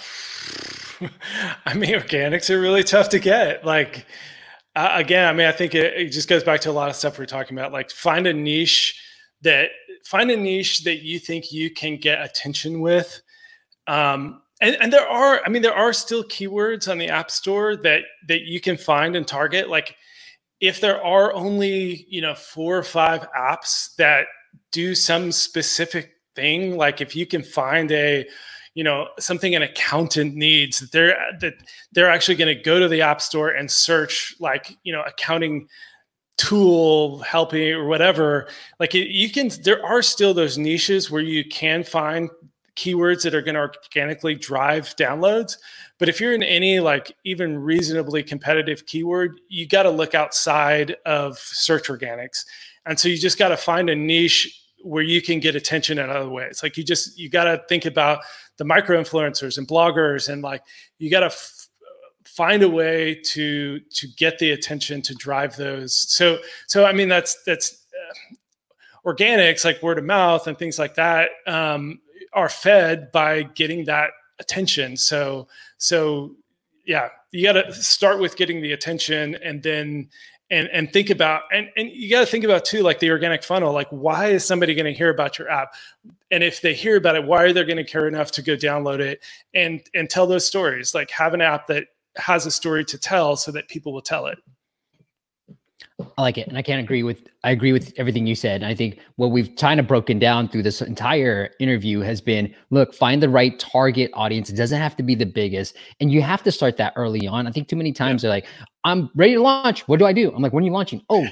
I 1.66 1.74
mean, 1.74 1.94
organics 1.94 2.48
are 2.48 2.58
really 2.58 2.84
tough 2.84 3.10
to 3.10 3.18
get. 3.18 3.66
Like, 3.66 4.06
uh, 4.76 4.90
again, 4.92 5.26
I 5.26 5.32
mean, 5.32 5.46
I 5.46 5.52
think 5.52 5.74
it, 5.74 5.94
it, 5.94 6.10
just 6.10 6.28
goes 6.28 6.44
back 6.44 6.60
to 6.60 6.70
a 6.70 6.72
lot 6.72 6.90
of 6.90 6.96
stuff 6.96 7.18
we're 7.18 7.24
talking 7.24 7.56
about. 7.56 7.72
Like, 7.72 7.90
find 7.90 8.26
a 8.26 8.32
niche 8.32 9.02
that 9.40 9.70
find 10.04 10.30
a 10.30 10.36
niche 10.36 10.84
that 10.84 11.02
you 11.02 11.18
think 11.18 11.50
you 11.50 11.70
can 11.70 11.96
get 11.96 12.22
attention 12.22 12.80
with. 12.80 13.22
Um, 13.86 14.42
and, 14.60 14.76
and 14.76 14.92
there 14.92 15.08
are, 15.08 15.40
I 15.44 15.48
mean, 15.48 15.62
there 15.62 15.74
are 15.74 15.94
still 15.94 16.22
keywords 16.24 16.90
on 16.90 16.98
the 16.98 17.08
App 17.08 17.30
Store 17.30 17.74
that 17.76 18.02
that 18.28 18.42
you 18.42 18.60
can 18.60 18.76
find 18.76 19.16
and 19.16 19.26
target. 19.26 19.70
Like, 19.70 19.96
if 20.60 20.80
there 20.80 21.02
are 21.02 21.32
only 21.32 22.06
you 22.10 22.20
know 22.20 22.34
four 22.34 22.76
or 22.76 22.82
five 22.82 23.26
apps 23.34 23.96
that 23.96 24.26
do 24.72 24.94
some 24.94 25.32
specific 25.32 26.12
thing, 26.34 26.76
like 26.76 27.00
if 27.00 27.16
you 27.16 27.24
can 27.24 27.42
find 27.42 27.90
a 27.92 28.26
you 28.76 28.84
know 28.84 29.08
something 29.18 29.54
an 29.54 29.62
accountant 29.62 30.36
needs 30.36 30.80
that 30.80 30.92
they're 30.92 31.16
that 31.40 31.54
they're 31.92 32.10
actually 32.10 32.34
going 32.36 32.54
to 32.54 32.62
go 32.62 32.78
to 32.78 32.86
the 32.88 33.00
app 33.00 33.22
store 33.22 33.48
and 33.48 33.70
search 33.70 34.36
like 34.38 34.76
you 34.84 34.92
know 34.92 35.02
accounting 35.02 35.66
tool 36.36 37.20
helping 37.20 37.72
or 37.72 37.86
whatever. 37.86 38.48
Like 38.78 38.92
you 38.92 39.30
can 39.30 39.50
there 39.64 39.84
are 39.84 40.02
still 40.02 40.34
those 40.34 40.58
niches 40.58 41.10
where 41.10 41.22
you 41.22 41.42
can 41.44 41.82
find 41.82 42.28
keywords 42.76 43.22
that 43.22 43.34
are 43.34 43.40
going 43.40 43.54
to 43.54 43.60
organically 43.60 44.34
drive 44.34 44.94
downloads 44.96 45.56
but 45.98 46.10
if 46.10 46.20
you're 46.20 46.34
in 46.34 46.42
any 46.42 46.78
like 46.78 47.16
even 47.24 47.56
reasonably 47.58 48.22
competitive 48.22 48.84
keyword 48.84 49.40
you 49.48 49.66
got 49.66 49.84
to 49.84 49.90
look 49.90 50.14
outside 50.14 50.94
of 51.06 51.38
search 51.38 51.88
organics. 51.88 52.44
And 52.84 53.00
so 53.00 53.08
you 53.08 53.16
just 53.16 53.38
got 53.38 53.48
to 53.48 53.56
find 53.56 53.88
a 53.88 53.96
niche 53.96 54.65
where 54.86 55.02
you 55.02 55.20
can 55.20 55.40
get 55.40 55.56
attention 55.56 55.98
in 55.98 56.08
other 56.08 56.28
ways. 56.28 56.60
Like 56.62 56.76
you 56.76 56.84
just 56.84 57.18
you 57.18 57.28
got 57.28 57.44
to 57.44 57.62
think 57.68 57.84
about 57.84 58.20
the 58.56 58.64
micro 58.64 59.00
influencers 59.00 59.58
and 59.58 59.66
bloggers 59.66 60.28
and 60.28 60.42
like 60.42 60.62
you 60.98 61.10
got 61.10 61.20
to 61.20 61.26
f- 61.26 61.68
find 62.24 62.62
a 62.62 62.68
way 62.68 63.14
to 63.14 63.80
to 63.80 64.06
get 64.16 64.38
the 64.38 64.52
attention 64.52 65.02
to 65.02 65.14
drive 65.14 65.56
those. 65.56 65.96
So 65.96 66.38
so 66.68 66.84
i 66.84 66.92
mean 66.92 67.08
that's 67.08 67.42
that's 67.44 67.84
uh, 67.94 69.08
organics 69.08 69.64
like 69.64 69.82
word 69.82 69.98
of 69.98 70.04
mouth 70.04 70.46
and 70.46 70.56
things 70.56 70.78
like 70.78 70.94
that 70.94 71.30
um, 71.46 72.00
are 72.32 72.48
fed 72.48 73.10
by 73.12 73.42
getting 73.42 73.84
that 73.86 74.10
attention. 74.38 74.96
So 74.96 75.48
so 75.78 76.36
yeah 76.84 77.08
you 77.32 77.42
got 77.42 77.54
to 77.54 77.72
start 77.74 78.20
with 78.20 78.36
getting 78.36 78.62
the 78.62 78.72
attention 78.72 79.34
and 79.42 79.62
then 79.62 80.08
and 80.50 80.68
and 80.72 80.92
think 80.92 81.10
about 81.10 81.42
and 81.52 81.68
and 81.76 81.90
you 81.90 82.08
got 82.08 82.20
to 82.20 82.26
think 82.26 82.44
about 82.44 82.64
too 82.64 82.82
like 82.82 83.00
the 83.00 83.10
organic 83.10 83.42
funnel 83.42 83.72
like 83.72 83.88
why 83.90 84.28
is 84.28 84.44
somebody 84.44 84.74
going 84.74 84.86
to 84.86 84.92
hear 84.92 85.10
about 85.10 85.38
your 85.38 85.50
app? 85.50 85.74
And 86.30 86.44
if 86.44 86.60
they 86.60 86.74
hear 86.74 86.96
about 86.96 87.16
it 87.16 87.24
why 87.24 87.42
are 87.44 87.52
they 87.52 87.64
going 87.64 87.76
to 87.76 87.84
care 87.84 88.06
enough 88.06 88.30
to 88.32 88.42
go 88.42 88.56
download 88.56 89.00
it 89.00 89.20
and 89.54 89.82
and 89.94 90.08
tell 90.08 90.26
those 90.26 90.46
stories? 90.46 90.94
Like 90.94 91.10
have 91.10 91.34
an 91.34 91.40
app 91.40 91.66
that 91.68 91.88
has 92.16 92.46
a 92.46 92.50
story 92.50 92.84
to 92.84 92.98
tell 92.98 93.36
so 93.36 93.50
that 93.52 93.68
people 93.68 93.92
will 93.92 94.02
tell 94.02 94.26
it 94.26 94.38
I 96.18 96.22
like 96.22 96.36
it. 96.36 96.46
And 96.46 96.58
I 96.58 96.62
can't 96.62 96.80
agree 96.80 97.02
with 97.02 97.26
I 97.42 97.50
agree 97.50 97.72
with 97.72 97.94
everything 97.96 98.26
you 98.26 98.34
said. 98.34 98.62
And 98.62 98.66
I 98.66 98.74
think 98.74 99.00
what 99.16 99.28
we've 99.28 99.54
kind 99.56 99.80
of 99.80 99.86
broken 99.86 100.18
down 100.18 100.48
through 100.48 100.62
this 100.62 100.82
entire 100.82 101.50
interview 101.58 102.00
has 102.00 102.20
been 102.20 102.54
look, 102.70 102.94
find 102.94 103.22
the 103.22 103.30
right 103.30 103.58
target 103.58 104.10
audience. 104.12 104.50
It 104.50 104.56
doesn't 104.56 104.78
have 104.78 104.94
to 104.96 105.02
be 105.02 105.14
the 105.14 105.24
biggest. 105.24 105.76
And 106.00 106.12
you 106.12 106.20
have 106.20 106.42
to 106.42 106.52
start 106.52 106.76
that 106.76 106.92
early 106.96 107.26
on. 107.26 107.46
I 107.46 107.50
think 107.50 107.68
too 107.68 107.76
many 107.76 107.92
times 107.92 108.22
yeah. 108.22 108.28
they're 108.28 108.36
like, 108.36 108.46
I'm 108.84 109.10
ready 109.14 109.34
to 109.34 109.40
launch. 109.40 109.88
What 109.88 109.98
do 109.98 110.04
I 110.04 110.12
do? 110.12 110.30
I'm 110.34 110.42
like, 110.42 110.52
when 110.52 110.64
are 110.64 110.66
you 110.66 110.72
launching? 110.72 111.00
Oh, 111.08 111.26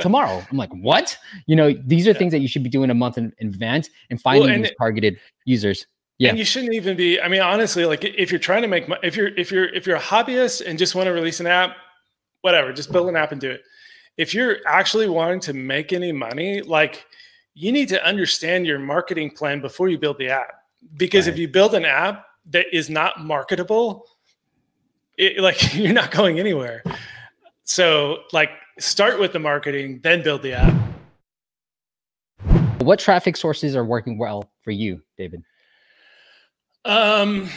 tomorrow. 0.00 0.44
I'm 0.50 0.56
like, 0.56 0.72
what? 0.80 1.16
You 1.46 1.54
know, 1.54 1.72
these 1.86 2.08
are 2.08 2.10
yeah. 2.10 2.18
things 2.18 2.32
that 2.32 2.40
you 2.40 2.48
should 2.48 2.64
be 2.64 2.70
doing 2.70 2.90
a 2.90 2.94
month 2.94 3.18
in, 3.18 3.32
advance 3.40 3.88
and 4.10 4.20
finding 4.20 4.42
well, 4.42 4.52
and 4.52 4.64
these 4.64 4.72
it, 4.72 4.76
targeted 4.78 5.18
users. 5.44 5.86
Yeah. 6.18 6.30
And 6.30 6.38
you 6.38 6.44
shouldn't 6.44 6.74
even 6.74 6.96
be, 6.96 7.20
I 7.20 7.28
mean, 7.28 7.40
honestly, 7.40 7.86
like 7.86 8.04
if 8.04 8.32
you're 8.32 8.40
trying 8.40 8.62
to 8.62 8.68
make, 8.68 8.90
if 9.04 9.14
you're, 9.14 9.28
if 9.28 9.52
you're, 9.52 9.68
if 9.72 9.86
you're 9.86 9.96
a 9.96 10.00
hobbyist 10.00 10.66
and 10.66 10.76
just 10.76 10.96
want 10.96 11.06
to 11.06 11.12
release 11.12 11.38
an 11.38 11.46
app, 11.46 11.76
whatever, 12.42 12.72
just 12.72 12.90
build 12.90 13.08
an 13.08 13.14
app 13.14 13.30
and 13.30 13.40
do 13.40 13.50
it 13.50 13.62
if 14.18 14.34
you're 14.34 14.56
actually 14.66 15.08
wanting 15.08 15.40
to 15.40 15.54
make 15.54 15.92
any 15.92 16.12
money, 16.12 16.60
like 16.60 17.06
you 17.54 17.72
need 17.72 17.88
to 17.88 18.04
understand 18.04 18.66
your 18.66 18.78
marketing 18.78 19.30
plan 19.30 19.60
before 19.60 19.88
you 19.88 19.96
build 19.96 20.18
the 20.18 20.28
app. 20.28 20.64
Because 20.96 21.26
right. 21.26 21.32
if 21.32 21.38
you 21.38 21.48
build 21.48 21.74
an 21.74 21.84
app 21.84 22.26
that 22.50 22.66
is 22.72 22.90
not 22.90 23.24
marketable, 23.24 24.06
it, 25.16 25.38
like 25.40 25.74
you're 25.74 25.92
not 25.92 26.10
going 26.10 26.38
anywhere. 26.38 26.82
So, 27.62 28.24
like, 28.32 28.50
start 28.78 29.20
with 29.20 29.32
the 29.32 29.38
marketing, 29.38 30.00
then 30.02 30.22
build 30.22 30.42
the 30.42 30.54
app. 30.54 30.74
What 32.80 32.98
traffic 32.98 33.36
sources 33.36 33.76
are 33.76 33.84
working 33.84 34.18
well 34.18 34.50
for 34.62 34.70
you, 34.70 35.02
David? 35.18 35.42
Um, 36.84 37.50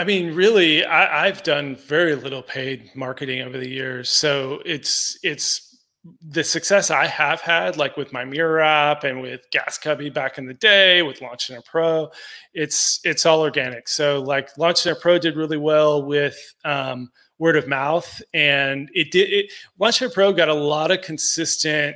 I 0.00 0.04
mean, 0.04 0.34
really, 0.34 0.82
I, 0.82 1.26
have 1.26 1.42
done 1.42 1.76
very 1.76 2.14
little 2.14 2.42
paid 2.42 2.90
marketing 2.96 3.42
over 3.42 3.58
the 3.58 3.68
years, 3.68 4.08
so 4.08 4.62
it's 4.64 5.18
it's 5.22 5.78
the 6.26 6.42
success 6.42 6.90
I 6.90 7.04
have 7.06 7.42
had, 7.42 7.76
like 7.76 7.98
with 7.98 8.10
my 8.10 8.24
Mirror 8.24 8.60
app 8.60 9.04
and 9.04 9.20
with 9.20 9.42
Gas 9.50 9.76
Cubby 9.76 10.08
back 10.08 10.38
in 10.38 10.46
the 10.46 10.54
day, 10.54 11.02
with 11.02 11.20
Launch 11.20 11.48
Center 11.48 11.60
Pro, 11.70 12.10
it's 12.54 13.00
it's 13.04 13.26
all 13.26 13.40
organic. 13.40 13.88
So 13.88 14.22
like 14.22 14.56
Launch 14.56 14.78
Center 14.78 14.98
Pro 14.98 15.18
did 15.18 15.36
really 15.36 15.58
well 15.58 16.02
with 16.02 16.54
um, 16.64 17.10
word 17.38 17.58
of 17.58 17.68
mouth, 17.68 18.22
and 18.32 18.88
it 18.94 19.10
did. 19.10 19.30
It, 19.30 20.14
Pro 20.14 20.32
got 20.32 20.48
a 20.48 20.54
lot 20.54 20.90
of 20.90 21.02
consistent 21.02 21.94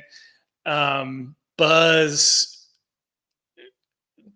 um, 0.67 1.35
buzz 1.57 2.67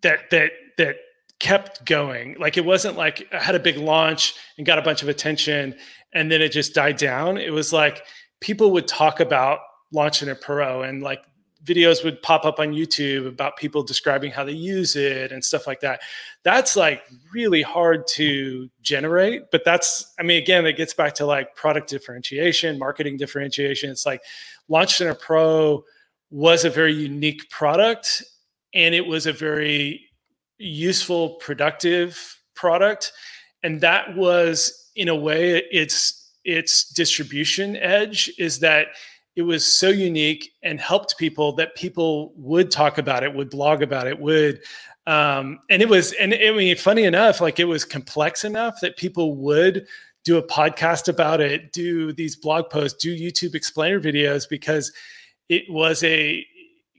that 0.02 0.32
that 0.32 0.54
that 0.80 0.96
kept 1.40 1.86
going. 1.86 2.36
Like 2.40 2.58
it 2.58 2.66
wasn't 2.66 2.98
like 2.98 3.28
I 3.32 3.40
had 3.40 3.56
a 3.56 3.60
big 3.60 3.78
launch 3.78 4.36
and 4.58 4.66
got 4.66 4.78
a 4.78 4.82
bunch 4.82 5.02
of 5.02 5.10
attention 5.10 5.76
and 6.14 6.32
then 6.32 6.42
it 6.42 6.52
just 6.52 6.74
died 6.74 6.98
down. 6.98 7.38
It 7.38 7.52
was 7.52 7.72
like 7.72 8.04
people 8.42 8.72
would 8.72 8.88
talk 8.88 9.20
about 9.20 9.60
Launch 9.92 10.20
Center 10.20 10.36
Pro 10.36 10.84
and 10.84 11.02
like 11.02 11.24
videos 11.64 12.04
would 12.04 12.22
pop 12.22 12.46
up 12.46 12.60
on 12.60 12.70
YouTube 12.70 13.28
about 13.28 13.58
people 13.58 13.84
describing 13.84 14.32
how 14.32 14.44
they 14.44 14.54
use 14.54 14.96
it 14.96 15.32
and 15.32 15.44
stuff 15.44 15.68
like 15.68 15.82
that. 15.82 16.02
That's 16.44 16.76
like 16.76 17.04
really 17.34 17.62
hard 17.62 18.08
to 18.16 18.70
generate, 18.82 19.44
but 19.52 19.64
that's 19.66 20.14
I 20.20 20.24
mean 20.24 20.42
again 20.42 20.66
it 20.66 20.78
gets 20.78 20.94
back 20.94 21.16
to 21.16 21.26
like 21.26 21.56
product 21.56 21.90
differentiation, 21.90 22.80
marketing 22.80 23.18
differentiation. 23.18 23.90
It's 23.90 24.06
like 24.06 24.22
Launch 24.68 24.98
Center 24.98 25.16
Pro 25.16 25.84
was 26.32 26.66
a 26.66 26.70
very 26.70 26.94
unique 26.94 27.50
product 27.50 28.24
and 28.74 28.94
it 28.94 29.06
was 29.06 29.26
a 29.26 29.34
very 29.34 30.09
useful, 30.60 31.32
productive 31.36 32.40
product. 32.54 33.12
And 33.64 33.82
that 33.82 34.16
was, 34.16 34.92
in 34.96 35.10
a 35.10 35.16
way, 35.16 35.64
its 35.72 36.16
its 36.46 36.90
distribution 36.94 37.76
edge 37.78 38.32
is 38.38 38.60
that 38.60 38.88
it 39.36 39.42
was 39.42 39.66
so 39.66 39.90
unique 39.90 40.52
and 40.64 40.80
helped 40.80 41.18
people 41.18 41.54
that 41.54 41.76
people 41.76 42.34
would 42.36 42.72
talk 42.72 42.98
about 42.98 43.24
it, 43.24 43.34
would 43.34 43.50
blog 43.50 43.82
about 43.82 44.08
it, 44.08 44.20
would 44.20 44.62
um, 45.08 45.60
and 45.70 45.82
it 45.82 45.90
was 45.90 46.14
and 46.14 46.34
I 46.34 46.52
mean, 46.52 46.76
funny 46.76 47.04
enough, 47.04 47.42
like 47.42 47.60
it 47.60 47.66
was 47.66 47.84
complex 47.84 48.44
enough 48.44 48.80
that 48.82 48.96
people 48.96 49.36
would 49.38 49.88
do 50.24 50.38
a 50.38 50.44
podcast 50.44 51.08
about 51.08 51.42
it, 51.42 51.72
do 51.72 52.14
these 52.14 52.36
blog 52.36 52.70
posts, 52.70 53.02
do 53.02 53.16
YouTube 53.16 53.56
explainer 53.56 54.00
videos 54.00 54.48
because 54.48 54.92
it 55.48 55.64
was 55.68 56.04
a 56.04 56.46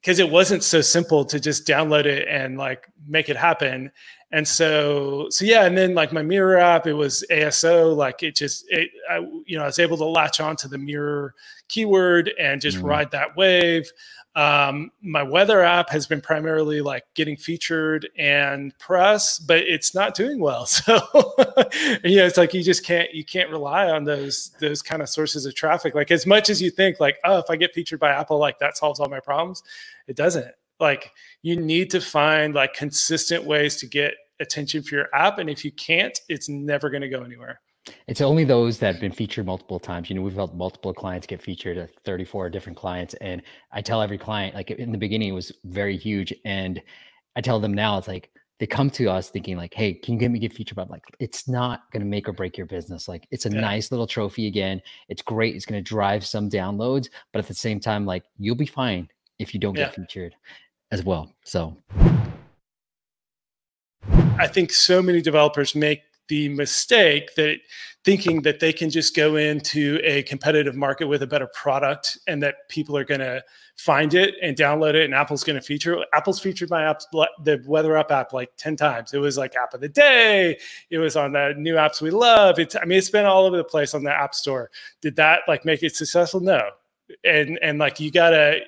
because 0.01 0.19
it 0.19 0.31
wasn't 0.31 0.63
so 0.63 0.81
simple 0.81 1.25
to 1.27 1.39
just 1.39 1.67
download 1.67 2.07
it 2.07 2.27
and 2.29 2.57
like 2.57 2.89
make 3.07 3.29
it 3.29 3.37
happen 3.37 3.91
and 4.33 4.47
so 4.47 5.27
so 5.31 5.45
yeah 5.45 5.65
and 5.65 5.77
then 5.77 5.95
like 5.95 6.13
my 6.13 6.23
mirror 6.23 6.57
app 6.57 6.87
it 6.87 6.93
was 6.93 7.25
aso 7.31 7.95
like 7.95 8.23
it 8.23 8.35
just 8.35 8.65
it 8.69 8.89
I, 9.11 9.19
you 9.45 9.57
know 9.57 9.63
i 9.63 9.67
was 9.67 9.79
able 9.79 9.97
to 9.99 10.05
latch 10.05 10.41
on 10.41 10.57
to 10.57 10.69
the 10.69 10.79
mirror 10.79 11.35
keyword 11.69 12.33
and 12.39 12.61
just 12.61 12.79
mm-hmm. 12.79 12.87
ride 12.87 13.11
that 13.11 13.37
wave 13.37 13.91
um, 14.37 14.93
my 15.03 15.25
weather 15.25 15.63
app 15.63 15.91
has 15.91 16.07
been 16.07 16.21
primarily 16.21 16.81
like 16.81 17.05
getting 17.15 17.37
featured 17.37 18.09
and 18.17 18.77
press, 18.79 19.41
but 19.41 19.59
it's 19.59 19.95
not 19.95 20.15
doing 20.15 20.41
well. 20.41 20.67
So 20.81 20.97
you 22.05 22.17
know, 22.17 22.27
it's 22.27 22.37
like 22.37 22.55
you 22.55 22.63
just 22.63 22.85
can't 22.85 23.13
you 23.13 23.25
can't 23.25 23.51
rely 23.51 23.89
on 23.91 24.05
those 24.05 24.53
those 24.61 24.83
kind 24.83 25.03
of 25.03 25.09
sources 25.09 25.47
of 25.47 25.55
traffic. 25.55 25.95
Like 25.95 26.11
as 26.11 26.27
much 26.27 26.49
as 26.49 26.63
you 26.63 26.71
think, 26.71 27.01
like 27.01 27.19
oh, 27.25 27.39
if 27.39 27.47
I 27.51 27.57
get 27.57 27.75
featured 27.75 28.01
by 28.01 28.11
Apple, 28.11 28.39
like 28.39 28.59
that 28.61 28.77
solves 28.77 29.01
all 29.01 29.09
my 29.09 29.21
problems. 29.21 29.63
It 30.07 30.17
doesn't. 30.17 30.53
Like 30.79 31.13
you 31.43 31.57
need 31.57 31.91
to 31.91 32.01
find 32.01 32.55
like 32.55 32.73
consistent 32.75 33.45
ways 33.45 33.77
to 33.77 33.87
get 33.87 34.15
attention 34.41 34.83
for 34.83 34.95
your 34.95 35.09
app, 35.13 35.39
and 35.39 35.51
if 35.51 35.65
you 35.65 35.73
can't, 35.73 36.19
it's 36.29 36.49
never 36.49 36.89
going 36.89 37.03
to 37.03 37.09
go 37.09 37.23
anywhere. 37.23 37.61
It's 38.07 38.21
only 38.21 38.45
those 38.45 38.79
that 38.79 38.93
have 38.93 39.01
been 39.01 39.13
featured 39.13 39.47
multiple 39.47 39.79
times. 39.79 40.11
You 40.11 40.17
know, 40.17 40.23
we've 40.23 40.35
helped 40.35 40.55
multiple 40.55 40.93
clients 40.93 41.27
get 41.27 41.41
featured 41.41 41.79
at 41.79 41.91
34 42.05 42.51
different 42.51 42.79
clients. 42.79 43.15
And 43.15 43.43
I 43.73 43.81
tell 43.81 44.03
every 44.03 44.19
client, 44.19 44.55
like 44.55 44.71
in 44.71 44.93
the 44.93 44.99
beginning, 44.99 45.31
it 45.31 45.33
was 45.33 45.53
very 45.65 45.97
huge. 45.97 46.35
And 46.45 46.81
I 47.37 47.41
tell 47.41 47.59
them 47.61 47.73
now, 47.73 47.97
it's 47.99 48.09
like 48.09 48.31
they 48.59 48.67
come 48.67 48.91
to 48.91 49.09
us 49.09 49.31
thinking, 49.31 49.57
like, 49.57 49.73
hey, 49.73 49.95
can 49.95 50.15
you 50.15 50.21
get 50.21 50.31
me 50.31 50.39
get 50.39 50.53
featured? 50.53 50.77
But 50.77 50.91
like, 50.91 51.03
it's 51.19 51.49
not 51.49 51.91
going 51.93 52.03
to 52.03 52.07
make 52.07 52.29
or 52.29 52.33
break 52.33 52.59
your 52.59 52.67
business. 52.67 53.09
Like, 53.09 53.27
it's 53.31 53.47
a 53.47 53.51
yeah. 53.51 53.61
nice 53.61 53.91
little 53.91 54.07
trophy 54.07 54.47
again. 54.47 54.83
It's 55.09 55.23
great. 55.23 55.57
It's 55.57 55.65
going 55.65 55.83
to 55.83 55.89
drive 55.89 56.27
some 56.27 56.51
downloads. 56.51 57.09
But 57.33 57.39
at 57.39 57.49
the 57.49 57.55
same 57.55 57.81
time, 57.81 58.05
like, 58.05 58.25
you'll 58.39 58.57
be 58.57 58.67
fine 58.67 59.09
if 59.39 59.55
you 59.55 59.61
don't 59.61 59.77
yeah. 59.77 59.87
get 59.87 59.95
featured 59.95 60.35
as 60.93 61.03
well. 61.03 61.33
So 61.45 61.77
I 64.39 64.47
think 64.47 64.73
so 64.73 65.01
many 65.01 65.23
developers 65.23 65.75
make 65.75 66.03
the 66.31 66.49
mistake 66.49 67.35
that 67.35 67.59
thinking 68.05 68.41
that 68.43 68.61
they 68.61 68.73
can 68.73 68.89
just 68.89 69.15
go 69.15 69.37
into 69.37 70.01
a 70.03 70.23
competitive 70.23 70.75
market 70.75 71.07
with 71.07 71.23
a 71.23 71.27
better 71.27 71.49
product 71.55 72.19
and 72.27 72.43
that 72.43 72.69
people 72.69 72.97
are 72.97 73.05
going 73.05 73.21
to 73.21 73.43
find 73.77 74.15
it 74.15 74.35
and 74.43 74.57
download 74.57 74.95
it 74.95 75.05
and 75.05 75.15
apple's 75.15 75.45
going 75.45 75.57
to 75.57 75.63
feature 75.63 76.03
apple's 76.15 76.41
featured 76.41 76.71
my 76.71 76.83
apps 76.83 77.05
the 77.45 77.63
weather 77.67 77.97
up 77.97 78.11
app 78.11 78.33
like 78.33 78.51
10 78.57 78.77
times. 78.77 79.13
It 79.13 79.19
was 79.19 79.37
like 79.37 79.57
app 79.57 79.75
of 79.75 79.81
the 79.81 79.89
day. 79.89 80.59
It 80.91 80.99
was 80.99 81.17
on 81.17 81.33
the 81.33 81.55
new 81.57 81.75
apps 81.75 82.01
we 82.01 82.11
love. 82.11 82.59
It's 82.59 82.77
i 82.77 82.85
mean 82.85 82.99
it's 82.99 83.11
been 83.11 83.27
all 83.27 83.45
over 83.45 83.57
the 83.57 83.65
place 83.65 83.95
on 83.95 84.03
the 84.03 84.13
app 84.13 84.35
store. 84.35 84.71
Did 85.03 85.17
that 85.17 85.41
like 85.49 85.65
make 85.65 85.83
it 85.83 85.95
successful? 85.95 86.41
No. 86.41 86.61
And 87.25 87.59
and 87.61 87.79
like 87.79 87.99
you 87.99 88.11
gotta 88.13 88.61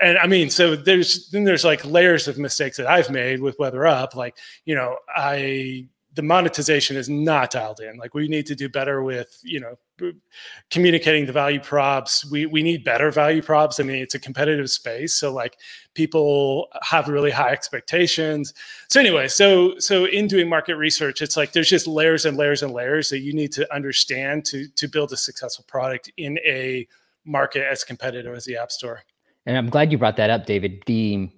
and 0.00 0.16
i 0.18 0.26
mean 0.26 0.48
so 0.48 0.74
there's 0.74 1.28
then 1.28 1.44
there's 1.44 1.64
like 1.64 1.84
layers 1.84 2.26
of 2.26 2.38
mistakes 2.38 2.78
that 2.78 2.86
i've 2.86 3.10
made 3.10 3.40
with 3.40 3.58
weather 3.58 3.86
up. 3.86 4.16
Like 4.16 4.36
you 4.64 4.74
know 4.74 4.96
i 5.14 5.86
the 6.16 6.22
monetization 6.22 6.96
is 6.96 7.10
not 7.10 7.50
dialed 7.50 7.78
in. 7.80 7.98
Like 7.98 8.14
we 8.14 8.26
need 8.26 8.46
to 8.46 8.54
do 8.54 8.70
better 8.70 9.02
with, 9.02 9.38
you 9.44 9.60
know, 9.60 9.76
communicating 10.70 11.26
the 11.26 11.32
value 11.32 11.60
props. 11.60 12.28
We 12.30 12.46
we 12.46 12.62
need 12.62 12.84
better 12.84 13.10
value 13.10 13.42
props. 13.42 13.78
I 13.78 13.82
mean, 13.82 13.96
it's 14.02 14.14
a 14.14 14.18
competitive 14.18 14.70
space, 14.70 15.14
so 15.14 15.32
like 15.32 15.58
people 15.94 16.68
have 16.82 17.08
really 17.08 17.30
high 17.30 17.50
expectations. 17.50 18.54
So 18.88 18.98
anyway, 18.98 19.28
so 19.28 19.78
so 19.78 20.06
in 20.06 20.26
doing 20.26 20.48
market 20.48 20.76
research, 20.76 21.20
it's 21.20 21.36
like 21.36 21.52
there's 21.52 21.68
just 21.68 21.86
layers 21.86 22.24
and 22.24 22.36
layers 22.36 22.62
and 22.62 22.72
layers 22.72 23.10
that 23.10 23.20
you 23.20 23.34
need 23.34 23.52
to 23.52 23.74
understand 23.74 24.46
to 24.46 24.68
to 24.68 24.88
build 24.88 25.12
a 25.12 25.16
successful 25.18 25.66
product 25.68 26.10
in 26.16 26.38
a 26.46 26.88
market 27.26 27.62
as 27.70 27.84
competitive 27.84 28.34
as 28.34 28.46
the 28.46 28.56
App 28.56 28.72
Store. 28.72 29.02
And 29.44 29.56
I'm 29.56 29.68
glad 29.68 29.92
you 29.92 29.98
brought 29.98 30.16
that 30.16 30.30
up, 30.30 30.46
David. 30.46 30.82
The 30.86 31.28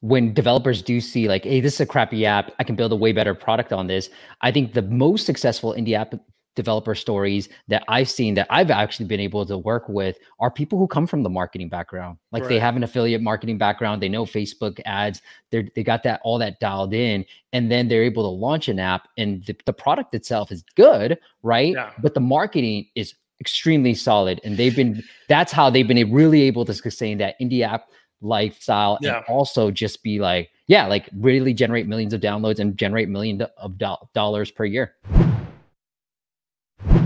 when 0.00 0.32
developers 0.32 0.82
do 0.82 1.00
see 1.00 1.28
like, 1.28 1.44
hey, 1.44 1.60
this 1.60 1.74
is 1.74 1.80
a 1.80 1.86
crappy 1.86 2.24
app, 2.24 2.52
I 2.58 2.64
can 2.64 2.74
build 2.74 2.92
a 2.92 2.96
way 2.96 3.12
better 3.12 3.34
product 3.34 3.72
on 3.72 3.86
this. 3.86 4.08
I 4.40 4.50
think 4.50 4.72
the 4.72 4.82
most 4.82 5.26
successful 5.26 5.74
indie 5.74 5.92
app 5.92 6.14
developer 6.56 6.94
stories 6.94 7.48
that 7.68 7.84
I've 7.88 8.10
seen 8.10 8.34
that 8.34 8.46
I've 8.50 8.70
actually 8.70 9.06
been 9.06 9.20
able 9.20 9.46
to 9.46 9.56
work 9.56 9.88
with 9.88 10.18
are 10.40 10.50
people 10.50 10.78
who 10.78 10.86
come 10.86 11.06
from 11.06 11.22
the 11.22 11.30
marketing 11.30 11.68
background. 11.68 12.18
Like 12.32 12.42
right. 12.42 12.48
they 12.48 12.58
have 12.58 12.76
an 12.76 12.82
affiliate 12.82 13.22
marketing 13.22 13.56
background, 13.56 14.02
they 14.02 14.08
know 14.08 14.24
Facebook 14.24 14.80
ads, 14.84 15.22
they 15.50 15.70
they 15.74 15.82
got 15.82 16.02
that 16.04 16.20
all 16.24 16.38
that 16.38 16.60
dialed 16.60 16.92
in, 16.92 17.24
and 17.52 17.70
then 17.70 17.88
they're 17.88 18.02
able 18.02 18.24
to 18.24 18.28
launch 18.28 18.68
an 18.68 18.78
app, 18.78 19.08
and 19.16 19.44
the, 19.44 19.56
the 19.64 19.72
product 19.72 20.14
itself 20.14 20.50
is 20.50 20.64
good, 20.76 21.18
right? 21.42 21.74
Yeah. 21.74 21.92
But 22.00 22.14
the 22.14 22.20
marketing 22.20 22.88
is 22.94 23.14
extremely 23.40 23.94
solid, 23.94 24.40
and 24.44 24.56
they've 24.56 24.76
been. 24.76 25.02
That's 25.28 25.52
how 25.52 25.70
they've 25.70 25.86
been 25.86 26.12
really 26.12 26.42
able 26.42 26.64
to 26.64 26.74
sustain 26.74 27.18
that 27.18 27.36
indie 27.40 27.62
app 27.62 27.86
lifestyle, 28.20 28.98
yeah. 29.00 29.18
and 29.18 29.24
also 29.28 29.70
just 29.70 30.02
be 30.02 30.18
like, 30.18 30.50
yeah, 30.66 30.86
like 30.86 31.08
really 31.16 31.54
generate 31.54 31.86
millions 31.86 32.12
of 32.12 32.20
downloads 32.20 32.58
and 32.58 32.76
generate 32.76 33.08
millions 33.08 33.42
of 33.56 33.78
do- 33.78 33.96
dollars 34.14 34.50
per 34.50 34.64
year. 34.64 34.94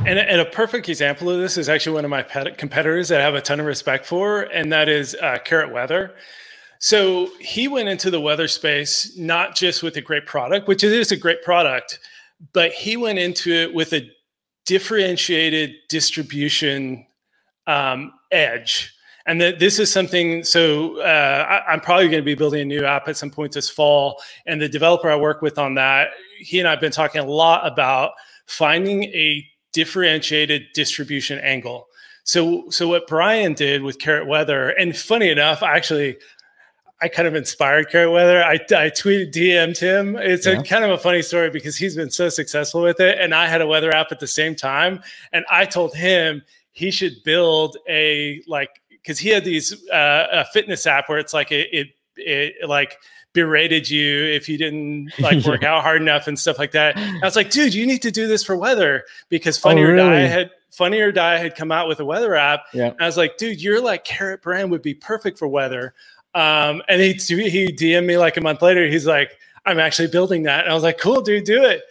And, 0.07 0.19
and, 0.19 0.39
a 0.39 0.45
perfect 0.45 0.91
example 0.91 1.31
of 1.31 1.41
this 1.41 1.57
is 1.57 1.71
actually 1.71 1.95
one 1.95 2.05
of 2.05 2.11
my 2.11 2.23
competitors 2.23 3.09
that 3.09 3.23
I 3.23 3.25
have 3.25 3.35
a 3.35 3.41
ton 3.41 3.59
of 3.59 3.65
respect 3.65 4.05
for, 4.05 4.43
and 4.43 4.71
that 4.71 4.87
is 4.87 5.15
uh, 5.15 5.39
Carrot 5.43 5.73
Weather. 5.73 6.15
So 6.79 7.31
he 7.41 7.69
went 7.69 7.89
into 7.89 8.11
the 8.11 8.21
weather 8.21 8.47
space 8.47 9.17
not 9.17 9.55
just 9.57 9.83
with 9.83 9.97
a 9.97 10.03
great 10.03 10.27
product, 10.27 10.69
which 10.69 10.85
it 10.85 10.93
is 10.93 11.11
a 11.11 11.17
great 11.17 11.43
product, 11.43 11.99
but 12.53 12.73
he 12.73 12.99
went 12.99 13.19
into 13.19 13.51
it 13.51 13.73
with 13.73 13.95
a 13.95 14.11
differentiated 14.67 15.75
distribution 15.89 17.07
um, 17.67 18.13
edge. 18.31 18.95
And 19.27 19.41
that 19.41 19.59
this 19.59 19.79
is 19.79 19.91
something. 19.91 20.45
So 20.45 21.01
uh, 21.01 21.47
I, 21.49 21.73
I'm 21.73 21.81
probably 21.81 22.09
going 22.09 22.23
to 22.23 22.25
be 22.25 22.35
building 22.35 22.61
a 22.61 22.65
new 22.65 22.85
app 22.85 23.09
at 23.09 23.17
some 23.17 23.31
point 23.31 23.53
this 23.53 23.71
fall. 23.71 24.21
And 24.47 24.61
the 24.61 24.69
developer 24.69 25.11
I 25.11 25.17
work 25.17 25.41
with 25.41 25.59
on 25.59 25.75
that, 25.75 26.11
he 26.39 26.59
and 26.59 26.69
I 26.69 26.73
have 26.73 26.81
been 26.81 26.93
talking 26.93 27.21
a 27.21 27.27
lot 27.27 27.67
about 27.67 28.13
finding 28.47 29.05
a 29.05 29.47
differentiated 29.73 30.67
distribution 30.75 31.39
angle. 31.39 31.89
So, 32.25 32.69
so 32.71 32.89
what 32.89 33.07
Brian 33.07 33.53
did 33.53 33.83
with 33.83 33.99
Carrot 33.99 34.27
Weather, 34.27 34.71
and 34.71 34.97
funny 34.97 35.29
enough, 35.29 35.63
actually, 35.63 36.17
I 37.03 37.09
kind 37.09 37.29
of 37.29 37.35
inspired 37.35 37.91
Carrot 37.91 38.13
Weather. 38.13 38.43
I, 38.43 38.55
I 38.55 38.89
tweeted 38.89 39.31
DM'd 39.31 39.79
him. 39.79 40.17
It's 40.17 40.47
yeah. 40.47 40.61
a 40.61 40.63
kind 40.63 40.85
of 40.85 40.91
a 40.91 40.97
funny 40.97 41.21
story 41.21 41.51
because 41.51 41.77
he's 41.77 41.95
been 41.95 42.11
so 42.11 42.31
successful 42.31 42.81
with 42.81 42.99
it. 42.99 43.19
And 43.21 43.35
I 43.35 43.47
had 43.47 43.61
a 43.61 43.67
weather 43.67 43.95
app 43.95 44.11
at 44.11 44.21
the 44.21 44.27
same 44.27 44.55
time. 44.55 45.03
And 45.33 45.45
I 45.51 45.67
told 45.67 45.95
him 45.95 46.43
he 46.73 46.91
should 46.91 47.23
build 47.23 47.77
a 47.89 48.43
like, 48.47 48.71
because 49.05 49.19
he 49.19 49.29
had 49.29 49.45
these 49.45 49.89
uh, 49.91 50.27
a 50.33 50.45
fitness 50.47 50.87
app 50.87 51.09
where 51.11 51.19
it's 51.19 51.35
like 51.35 51.53
it, 51.53 51.69
it, 51.73 51.89
it 52.17 52.69
like 52.69 52.97
berated 53.35 53.91
you 53.91 54.25
if 54.25 54.49
you 54.49 54.57
didn't 54.57 55.13
like 55.19 55.45
work 55.47 55.63
out 55.63 55.83
hard 55.83 56.01
enough 56.01 56.27
and 56.27 56.39
stuff 56.39 56.59
like 56.59 56.73
that. 56.73 56.97
I 56.97 57.21
was 57.23 57.37
like, 57.37 57.51
dude, 57.51 57.75
you 57.75 57.87
need 57.87 58.01
to 58.03 58.11
do 58.11 58.27
this 58.27 58.43
for 58.43 58.57
weather 58.57 59.05
because 59.29 59.59
Funny 59.59 59.83
oh, 59.83 59.89
or 59.89 59.93
really? 59.93 60.09
Die 60.09 60.21
had 60.21 60.51
Funny 60.71 61.01
or 61.01 61.13
Die 61.13 61.39
had 61.39 61.55
come 61.55 61.71
out 61.71 61.87
with 61.87 62.01
a 62.01 62.05
weather 62.05 62.35
app. 62.35 62.63
Yeah. 62.73 62.95
I 62.99 63.05
was 63.05 63.19
like, 63.19 63.37
dude, 63.37 63.61
you're 63.61 63.81
like 63.81 64.05
Carrot 64.05 64.41
Brand 64.41 64.71
would 64.71 64.83
be 64.83 64.95
perfect 64.95 65.39
for 65.39 65.47
weather. 65.47 65.95
Um, 66.35 66.83
and 66.89 67.01
he 67.01 67.13
he 67.13 67.73
DM'd 67.73 68.07
me 68.07 68.17
like 68.17 68.37
a 68.39 68.41
month 68.41 68.63
later. 68.63 68.89
He's 68.89 69.07
like, 69.07 69.37
I'm 69.67 69.79
actually 69.79 70.09
building 70.09 70.43
that. 70.45 70.65
And 70.65 70.71
I 70.71 70.75
was 70.75 70.83
like, 70.83 70.99
cool, 70.99 71.21
dude, 71.21 71.45
do 71.45 71.63
it. 71.65 71.83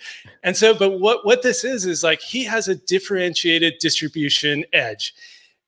And 0.43 0.58
so, 0.58 0.74
but 0.74 1.00
what 1.00 1.25
what 1.25 1.43
this 1.43 1.63
is 1.63 1.86
is 1.86 2.03
like 2.03 2.22
he 2.22 2.43
has 2.43 2.67
a 2.67 2.75
differentiated 2.75 3.75
distribution 3.79 4.65
edge. 4.74 5.13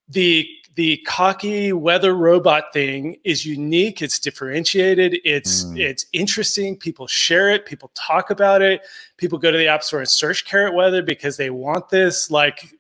The 0.10 0.48
the 0.76 0.98
cocky 0.98 1.72
weather 1.72 2.16
robot 2.16 2.74
thing 2.74 3.18
is 3.24 3.46
unique. 3.46 4.02
It's 4.02 4.20
differentiated. 4.20 5.20
It's 5.24 5.64
mm. 5.64 5.80
it's 5.80 6.06
interesting. 6.12 6.76
People 6.76 7.08
share 7.08 7.50
it. 7.50 7.66
People 7.66 7.92
talk 7.94 8.30
about 8.30 8.62
it. 8.62 8.82
People 9.18 9.40
go 9.40 9.52
to 9.52 9.58
the 9.58 9.68
app 9.68 9.84
store 9.84 10.02
and 10.02 10.10
search 10.10 10.46
carrot 10.46 10.74
weather 10.74 11.02
because 11.02 11.38
they 11.38 11.50
want 11.50 11.88
this 11.90 12.30
like 12.30 12.75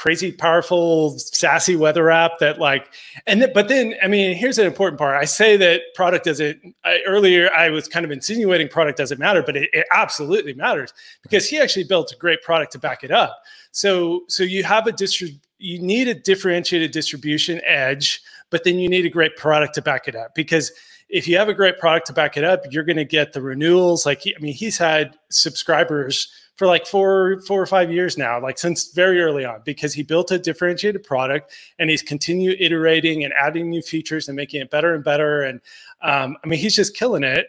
crazy 0.00 0.32
powerful 0.32 1.18
sassy 1.18 1.76
weather 1.76 2.08
app 2.10 2.38
that 2.38 2.58
like 2.58 2.94
and 3.26 3.42
th- 3.42 3.52
but 3.52 3.68
then 3.68 3.94
i 4.02 4.08
mean 4.08 4.34
here's 4.34 4.58
an 4.58 4.66
important 4.66 4.98
part. 4.98 5.14
I 5.14 5.26
say 5.26 5.58
that 5.58 5.82
product 5.94 6.24
doesn't 6.24 6.74
I, 6.86 7.00
earlier 7.06 7.52
i 7.52 7.68
was 7.68 7.86
kind 7.86 8.06
of 8.06 8.10
insinuating 8.10 8.68
product 8.68 8.96
doesn't 8.96 9.18
matter 9.18 9.42
but 9.42 9.58
it, 9.58 9.68
it 9.74 9.86
absolutely 9.92 10.54
matters 10.54 10.94
because 11.20 11.46
he 11.46 11.60
actually 11.60 11.84
built 11.84 12.12
a 12.12 12.16
great 12.16 12.40
product 12.40 12.72
to 12.72 12.78
back 12.78 13.04
it 13.04 13.10
up. 13.10 13.42
So 13.72 14.22
so 14.28 14.42
you 14.42 14.64
have 14.64 14.86
a 14.86 14.92
distri- 14.92 15.38
you 15.58 15.78
need 15.80 16.08
a 16.08 16.14
differentiated 16.14 16.92
distribution 16.92 17.60
edge 17.66 18.22
but 18.48 18.64
then 18.64 18.78
you 18.78 18.88
need 18.88 19.04
a 19.04 19.10
great 19.10 19.36
product 19.36 19.74
to 19.74 19.82
back 19.82 20.08
it 20.08 20.16
up 20.16 20.34
because 20.34 20.72
if 21.10 21.28
you 21.28 21.36
have 21.36 21.50
a 21.50 21.54
great 21.54 21.78
product 21.78 22.06
to 22.06 22.14
back 22.14 22.38
it 22.38 22.44
up 22.44 22.62
you're 22.70 22.84
going 22.84 22.96
to 22.96 23.04
get 23.04 23.34
the 23.34 23.42
renewals. 23.42 24.06
Like 24.06 24.22
he, 24.22 24.34
i 24.34 24.38
mean 24.38 24.54
he's 24.54 24.78
had 24.78 25.18
subscribers 25.28 26.32
for 26.60 26.66
like 26.66 26.86
four 26.86 27.40
four 27.46 27.58
or 27.58 27.64
five 27.64 27.90
years 27.90 28.18
now 28.18 28.38
like 28.38 28.58
since 28.58 28.92
very 28.92 29.22
early 29.22 29.46
on 29.46 29.62
because 29.64 29.94
he 29.94 30.02
built 30.02 30.30
a 30.30 30.38
differentiated 30.38 31.02
product 31.02 31.54
and 31.78 31.88
he's 31.88 32.02
continued 32.02 32.60
iterating 32.60 33.24
and 33.24 33.32
adding 33.32 33.70
new 33.70 33.80
features 33.80 34.28
and 34.28 34.36
making 34.36 34.60
it 34.60 34.70
better 34.70 34.92
and 34.94 35.02
better. 35.02 35.40
And 35.40 35.62
um, 36.02 36.36
i 36.44 36.46
mean 36.46 36.58
he's 36.58 36.76
just 36.76 36.94
killing 36.94 37.24
it. 37.24 37.46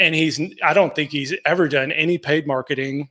And 0.00 0.12
he's 0.12 0.40
i 0.64 0.74
don't 0.74 0.92
think 0.92 1.12
he's 1.12 1.32
ever 1.46 1.68
done 1.68 1.92
any 1.92 2.18
paid 2.18 2.48
marketing. 2.48 3.08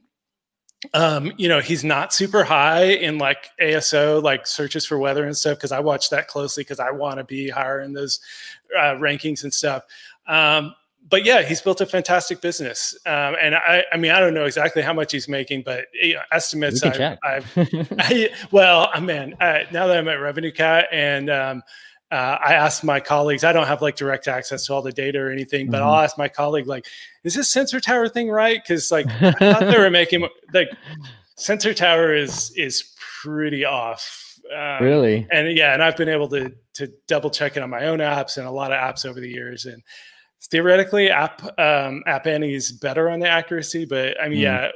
Um, 0.94 1.32
you 1.38 1.48
know, 1.48 1.62
he's 1.62 1.86
not 1.86 2.14
super 2.14 2.44
high 2.44 2.84
in 2.84 3.18
like 3.18 3.48
ASO, 3.62 4.22
like 4.22 4.46
searches 4.46 4.86
for 4.86 5.00
weather 5.00 5.26
and 5.26 5.36
stuff, 5.36 5.60
because 5.60 5.72
I 5.72 5.80
watch 5.80 6.10
that 6.10 6.28
closely 6.28 6.64
because 6.64 6.82
I 6.82 6.92
want 6.92 7.20
to 7.20 7.24
be 7.24 7.48
higher 7.48 7.80
in 7.80 7.94
those 7.94 8.20
uh, 8.78 8.96
rankings 8.96 9.44
and 9.44 9.54
stuff. 9.54 9.84
Um, 10.28 10.76
but 11.10 11.24
yeah, 11.24 11.42
he's 11.42 11.62
built 11.62 11.80
a 11.82 11.86
fantastic 11.86 12.42
business. 12.42 12.98
Um, 13.06 13.36
and 13.42 13.56
I, 13.56 13.84
I 13.92 13.98
mean, 13.98 14.12
I 14.12 14.20
don't 14.20 14.34
know 14.34 14.46
exactly 14.46 14.82
how 14.82 14.94
much 14.94 15.12
he's 15.12 15.28
making, 15.28 15.64
but 15.64 15.86
you 15.94 16.16
know, 16.16 16.22
estimates. 16.32 16.84
I've, 16.84 17.18
I've 17.24 17.52
I, 18.00 18.30
well, 18.52 18.90
man, 19.02 19.36
uh, 19.40 19.60
now 19.72 19.88
that 19.88 19.98
I'm 19.98 20.08
at 20.08 20.18
RevenueCat 20.18 20.86
and 20.92 21.30
um, 21.30 21.64
uh, 22.12 22.38
I 22.44 22.54
asked 22.54 22.84
my 22.84 23.00
colleagues, 23.00 23.44
I 23.44 23.54
don't 23.54 23.68
have 23.68 23.82
like 23.82 23.96
direct 23.96 24.28
access 24.28 24.66
to 24.66 24.74
all 24.74 24.82
the 24.82 24.92
data 24.92 25.20
or 25.20 25.32
anything, 25.32 25.70
but 25.70 25.78
mm-hmm. 25.78 25.88
I'll 25.88 26.04
ask 26.04 26.18
my 26.18 26.28
colleague, 26.28 26.68
like, 26.68 26.86
is 27.24 27.36
this 27.36 27.50
sensor 27.50 27.80
tower 27.80 28.10
thing 28.10 28.30
right? 28.30 28.62
Because 28.62 28.92
like 28.92 29.08
I 29.22 29.32
thought 29.32 29.60
they 29.60 29.78
were 29.78 29.90
making 29.92 30.28
like 30.54 30.70
sensor 31.36 31.74
tower 31.74 32.14
is 32.14 32.52
is 32.56 32.96
pretty 33.22 33.66
off. 33.66 34.40
Um, 34.56 34.84
really? 34.84 35.28
And 35.32 35.58
yeah, 35.58 35.74
and 35.74 35.84
I've 35.84 35.98
been 35.98 36.10
able 36.10 36.30
to 36.30 36.54
to 36.76 36.92
double 37.08 37.30
check 37.30 37.58
it 37.58 37.64
on 37.64 37.70
my 37.70 37.86
own 37.86 38.00
apps 38.00 38.38
and 38.38 38.48
a 38.48 38.52
lot 38.52 38.72
of 38.72 38.80
apps 38.80 39.06
over 39.06 39.20
the 39.20 39.30
years, 39.30 39.66
and 39.66 39.82
theoretically 40.46 41.10
app 41.10 41.42
um, 41.60 42.04
app 42.06 42.28
annie 42.28 42.54
is 42.54 42.72
better 42.72 43.10
on 43.10 43.20
the 43.20 43.28
accuracy 43.28 43.86
but 43.86 44.20
i 44.22 44.30
mean 44.30 44.40
mm. 44.40 44.42
yeah 44.42 44.70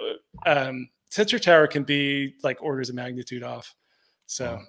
um, 0.45 0.89
sensor 1.10 1.39
tower 1.39 1.67
can 1.67 1.84
be 1.84 2.34
like 2.43 2.62
orders 2.62 2.89
of 2.89 2.95
magnitude 2.95 3.43
off 3.43 3.74
so 4.26 4.60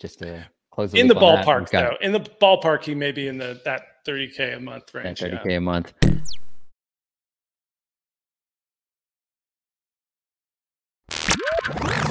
just 0.00 0.18
to 0.18 0.46
close 0.70 0.92
the 0.92 0.98
in 0.98 1.08
the 1.08 1.14
ballpark 1.14 1.70
though 1.70 1.96
in 2.00 2.12
the 2.12 2.20
ballpark 2.20 2.84
he 2.84 2.94
may 2.94 3.12
be 3.12 3.28
in 3.28 3.38
the 3.38 3.60
that 3.64 4.04
30k 4.06 4.56
a 4.56 4.60
month 4.60 4.94
range 4.94 5.20
30k 5.20 5.44
yeah. 5.46 5.56
a 5.56 5.60
month 5.60 5.92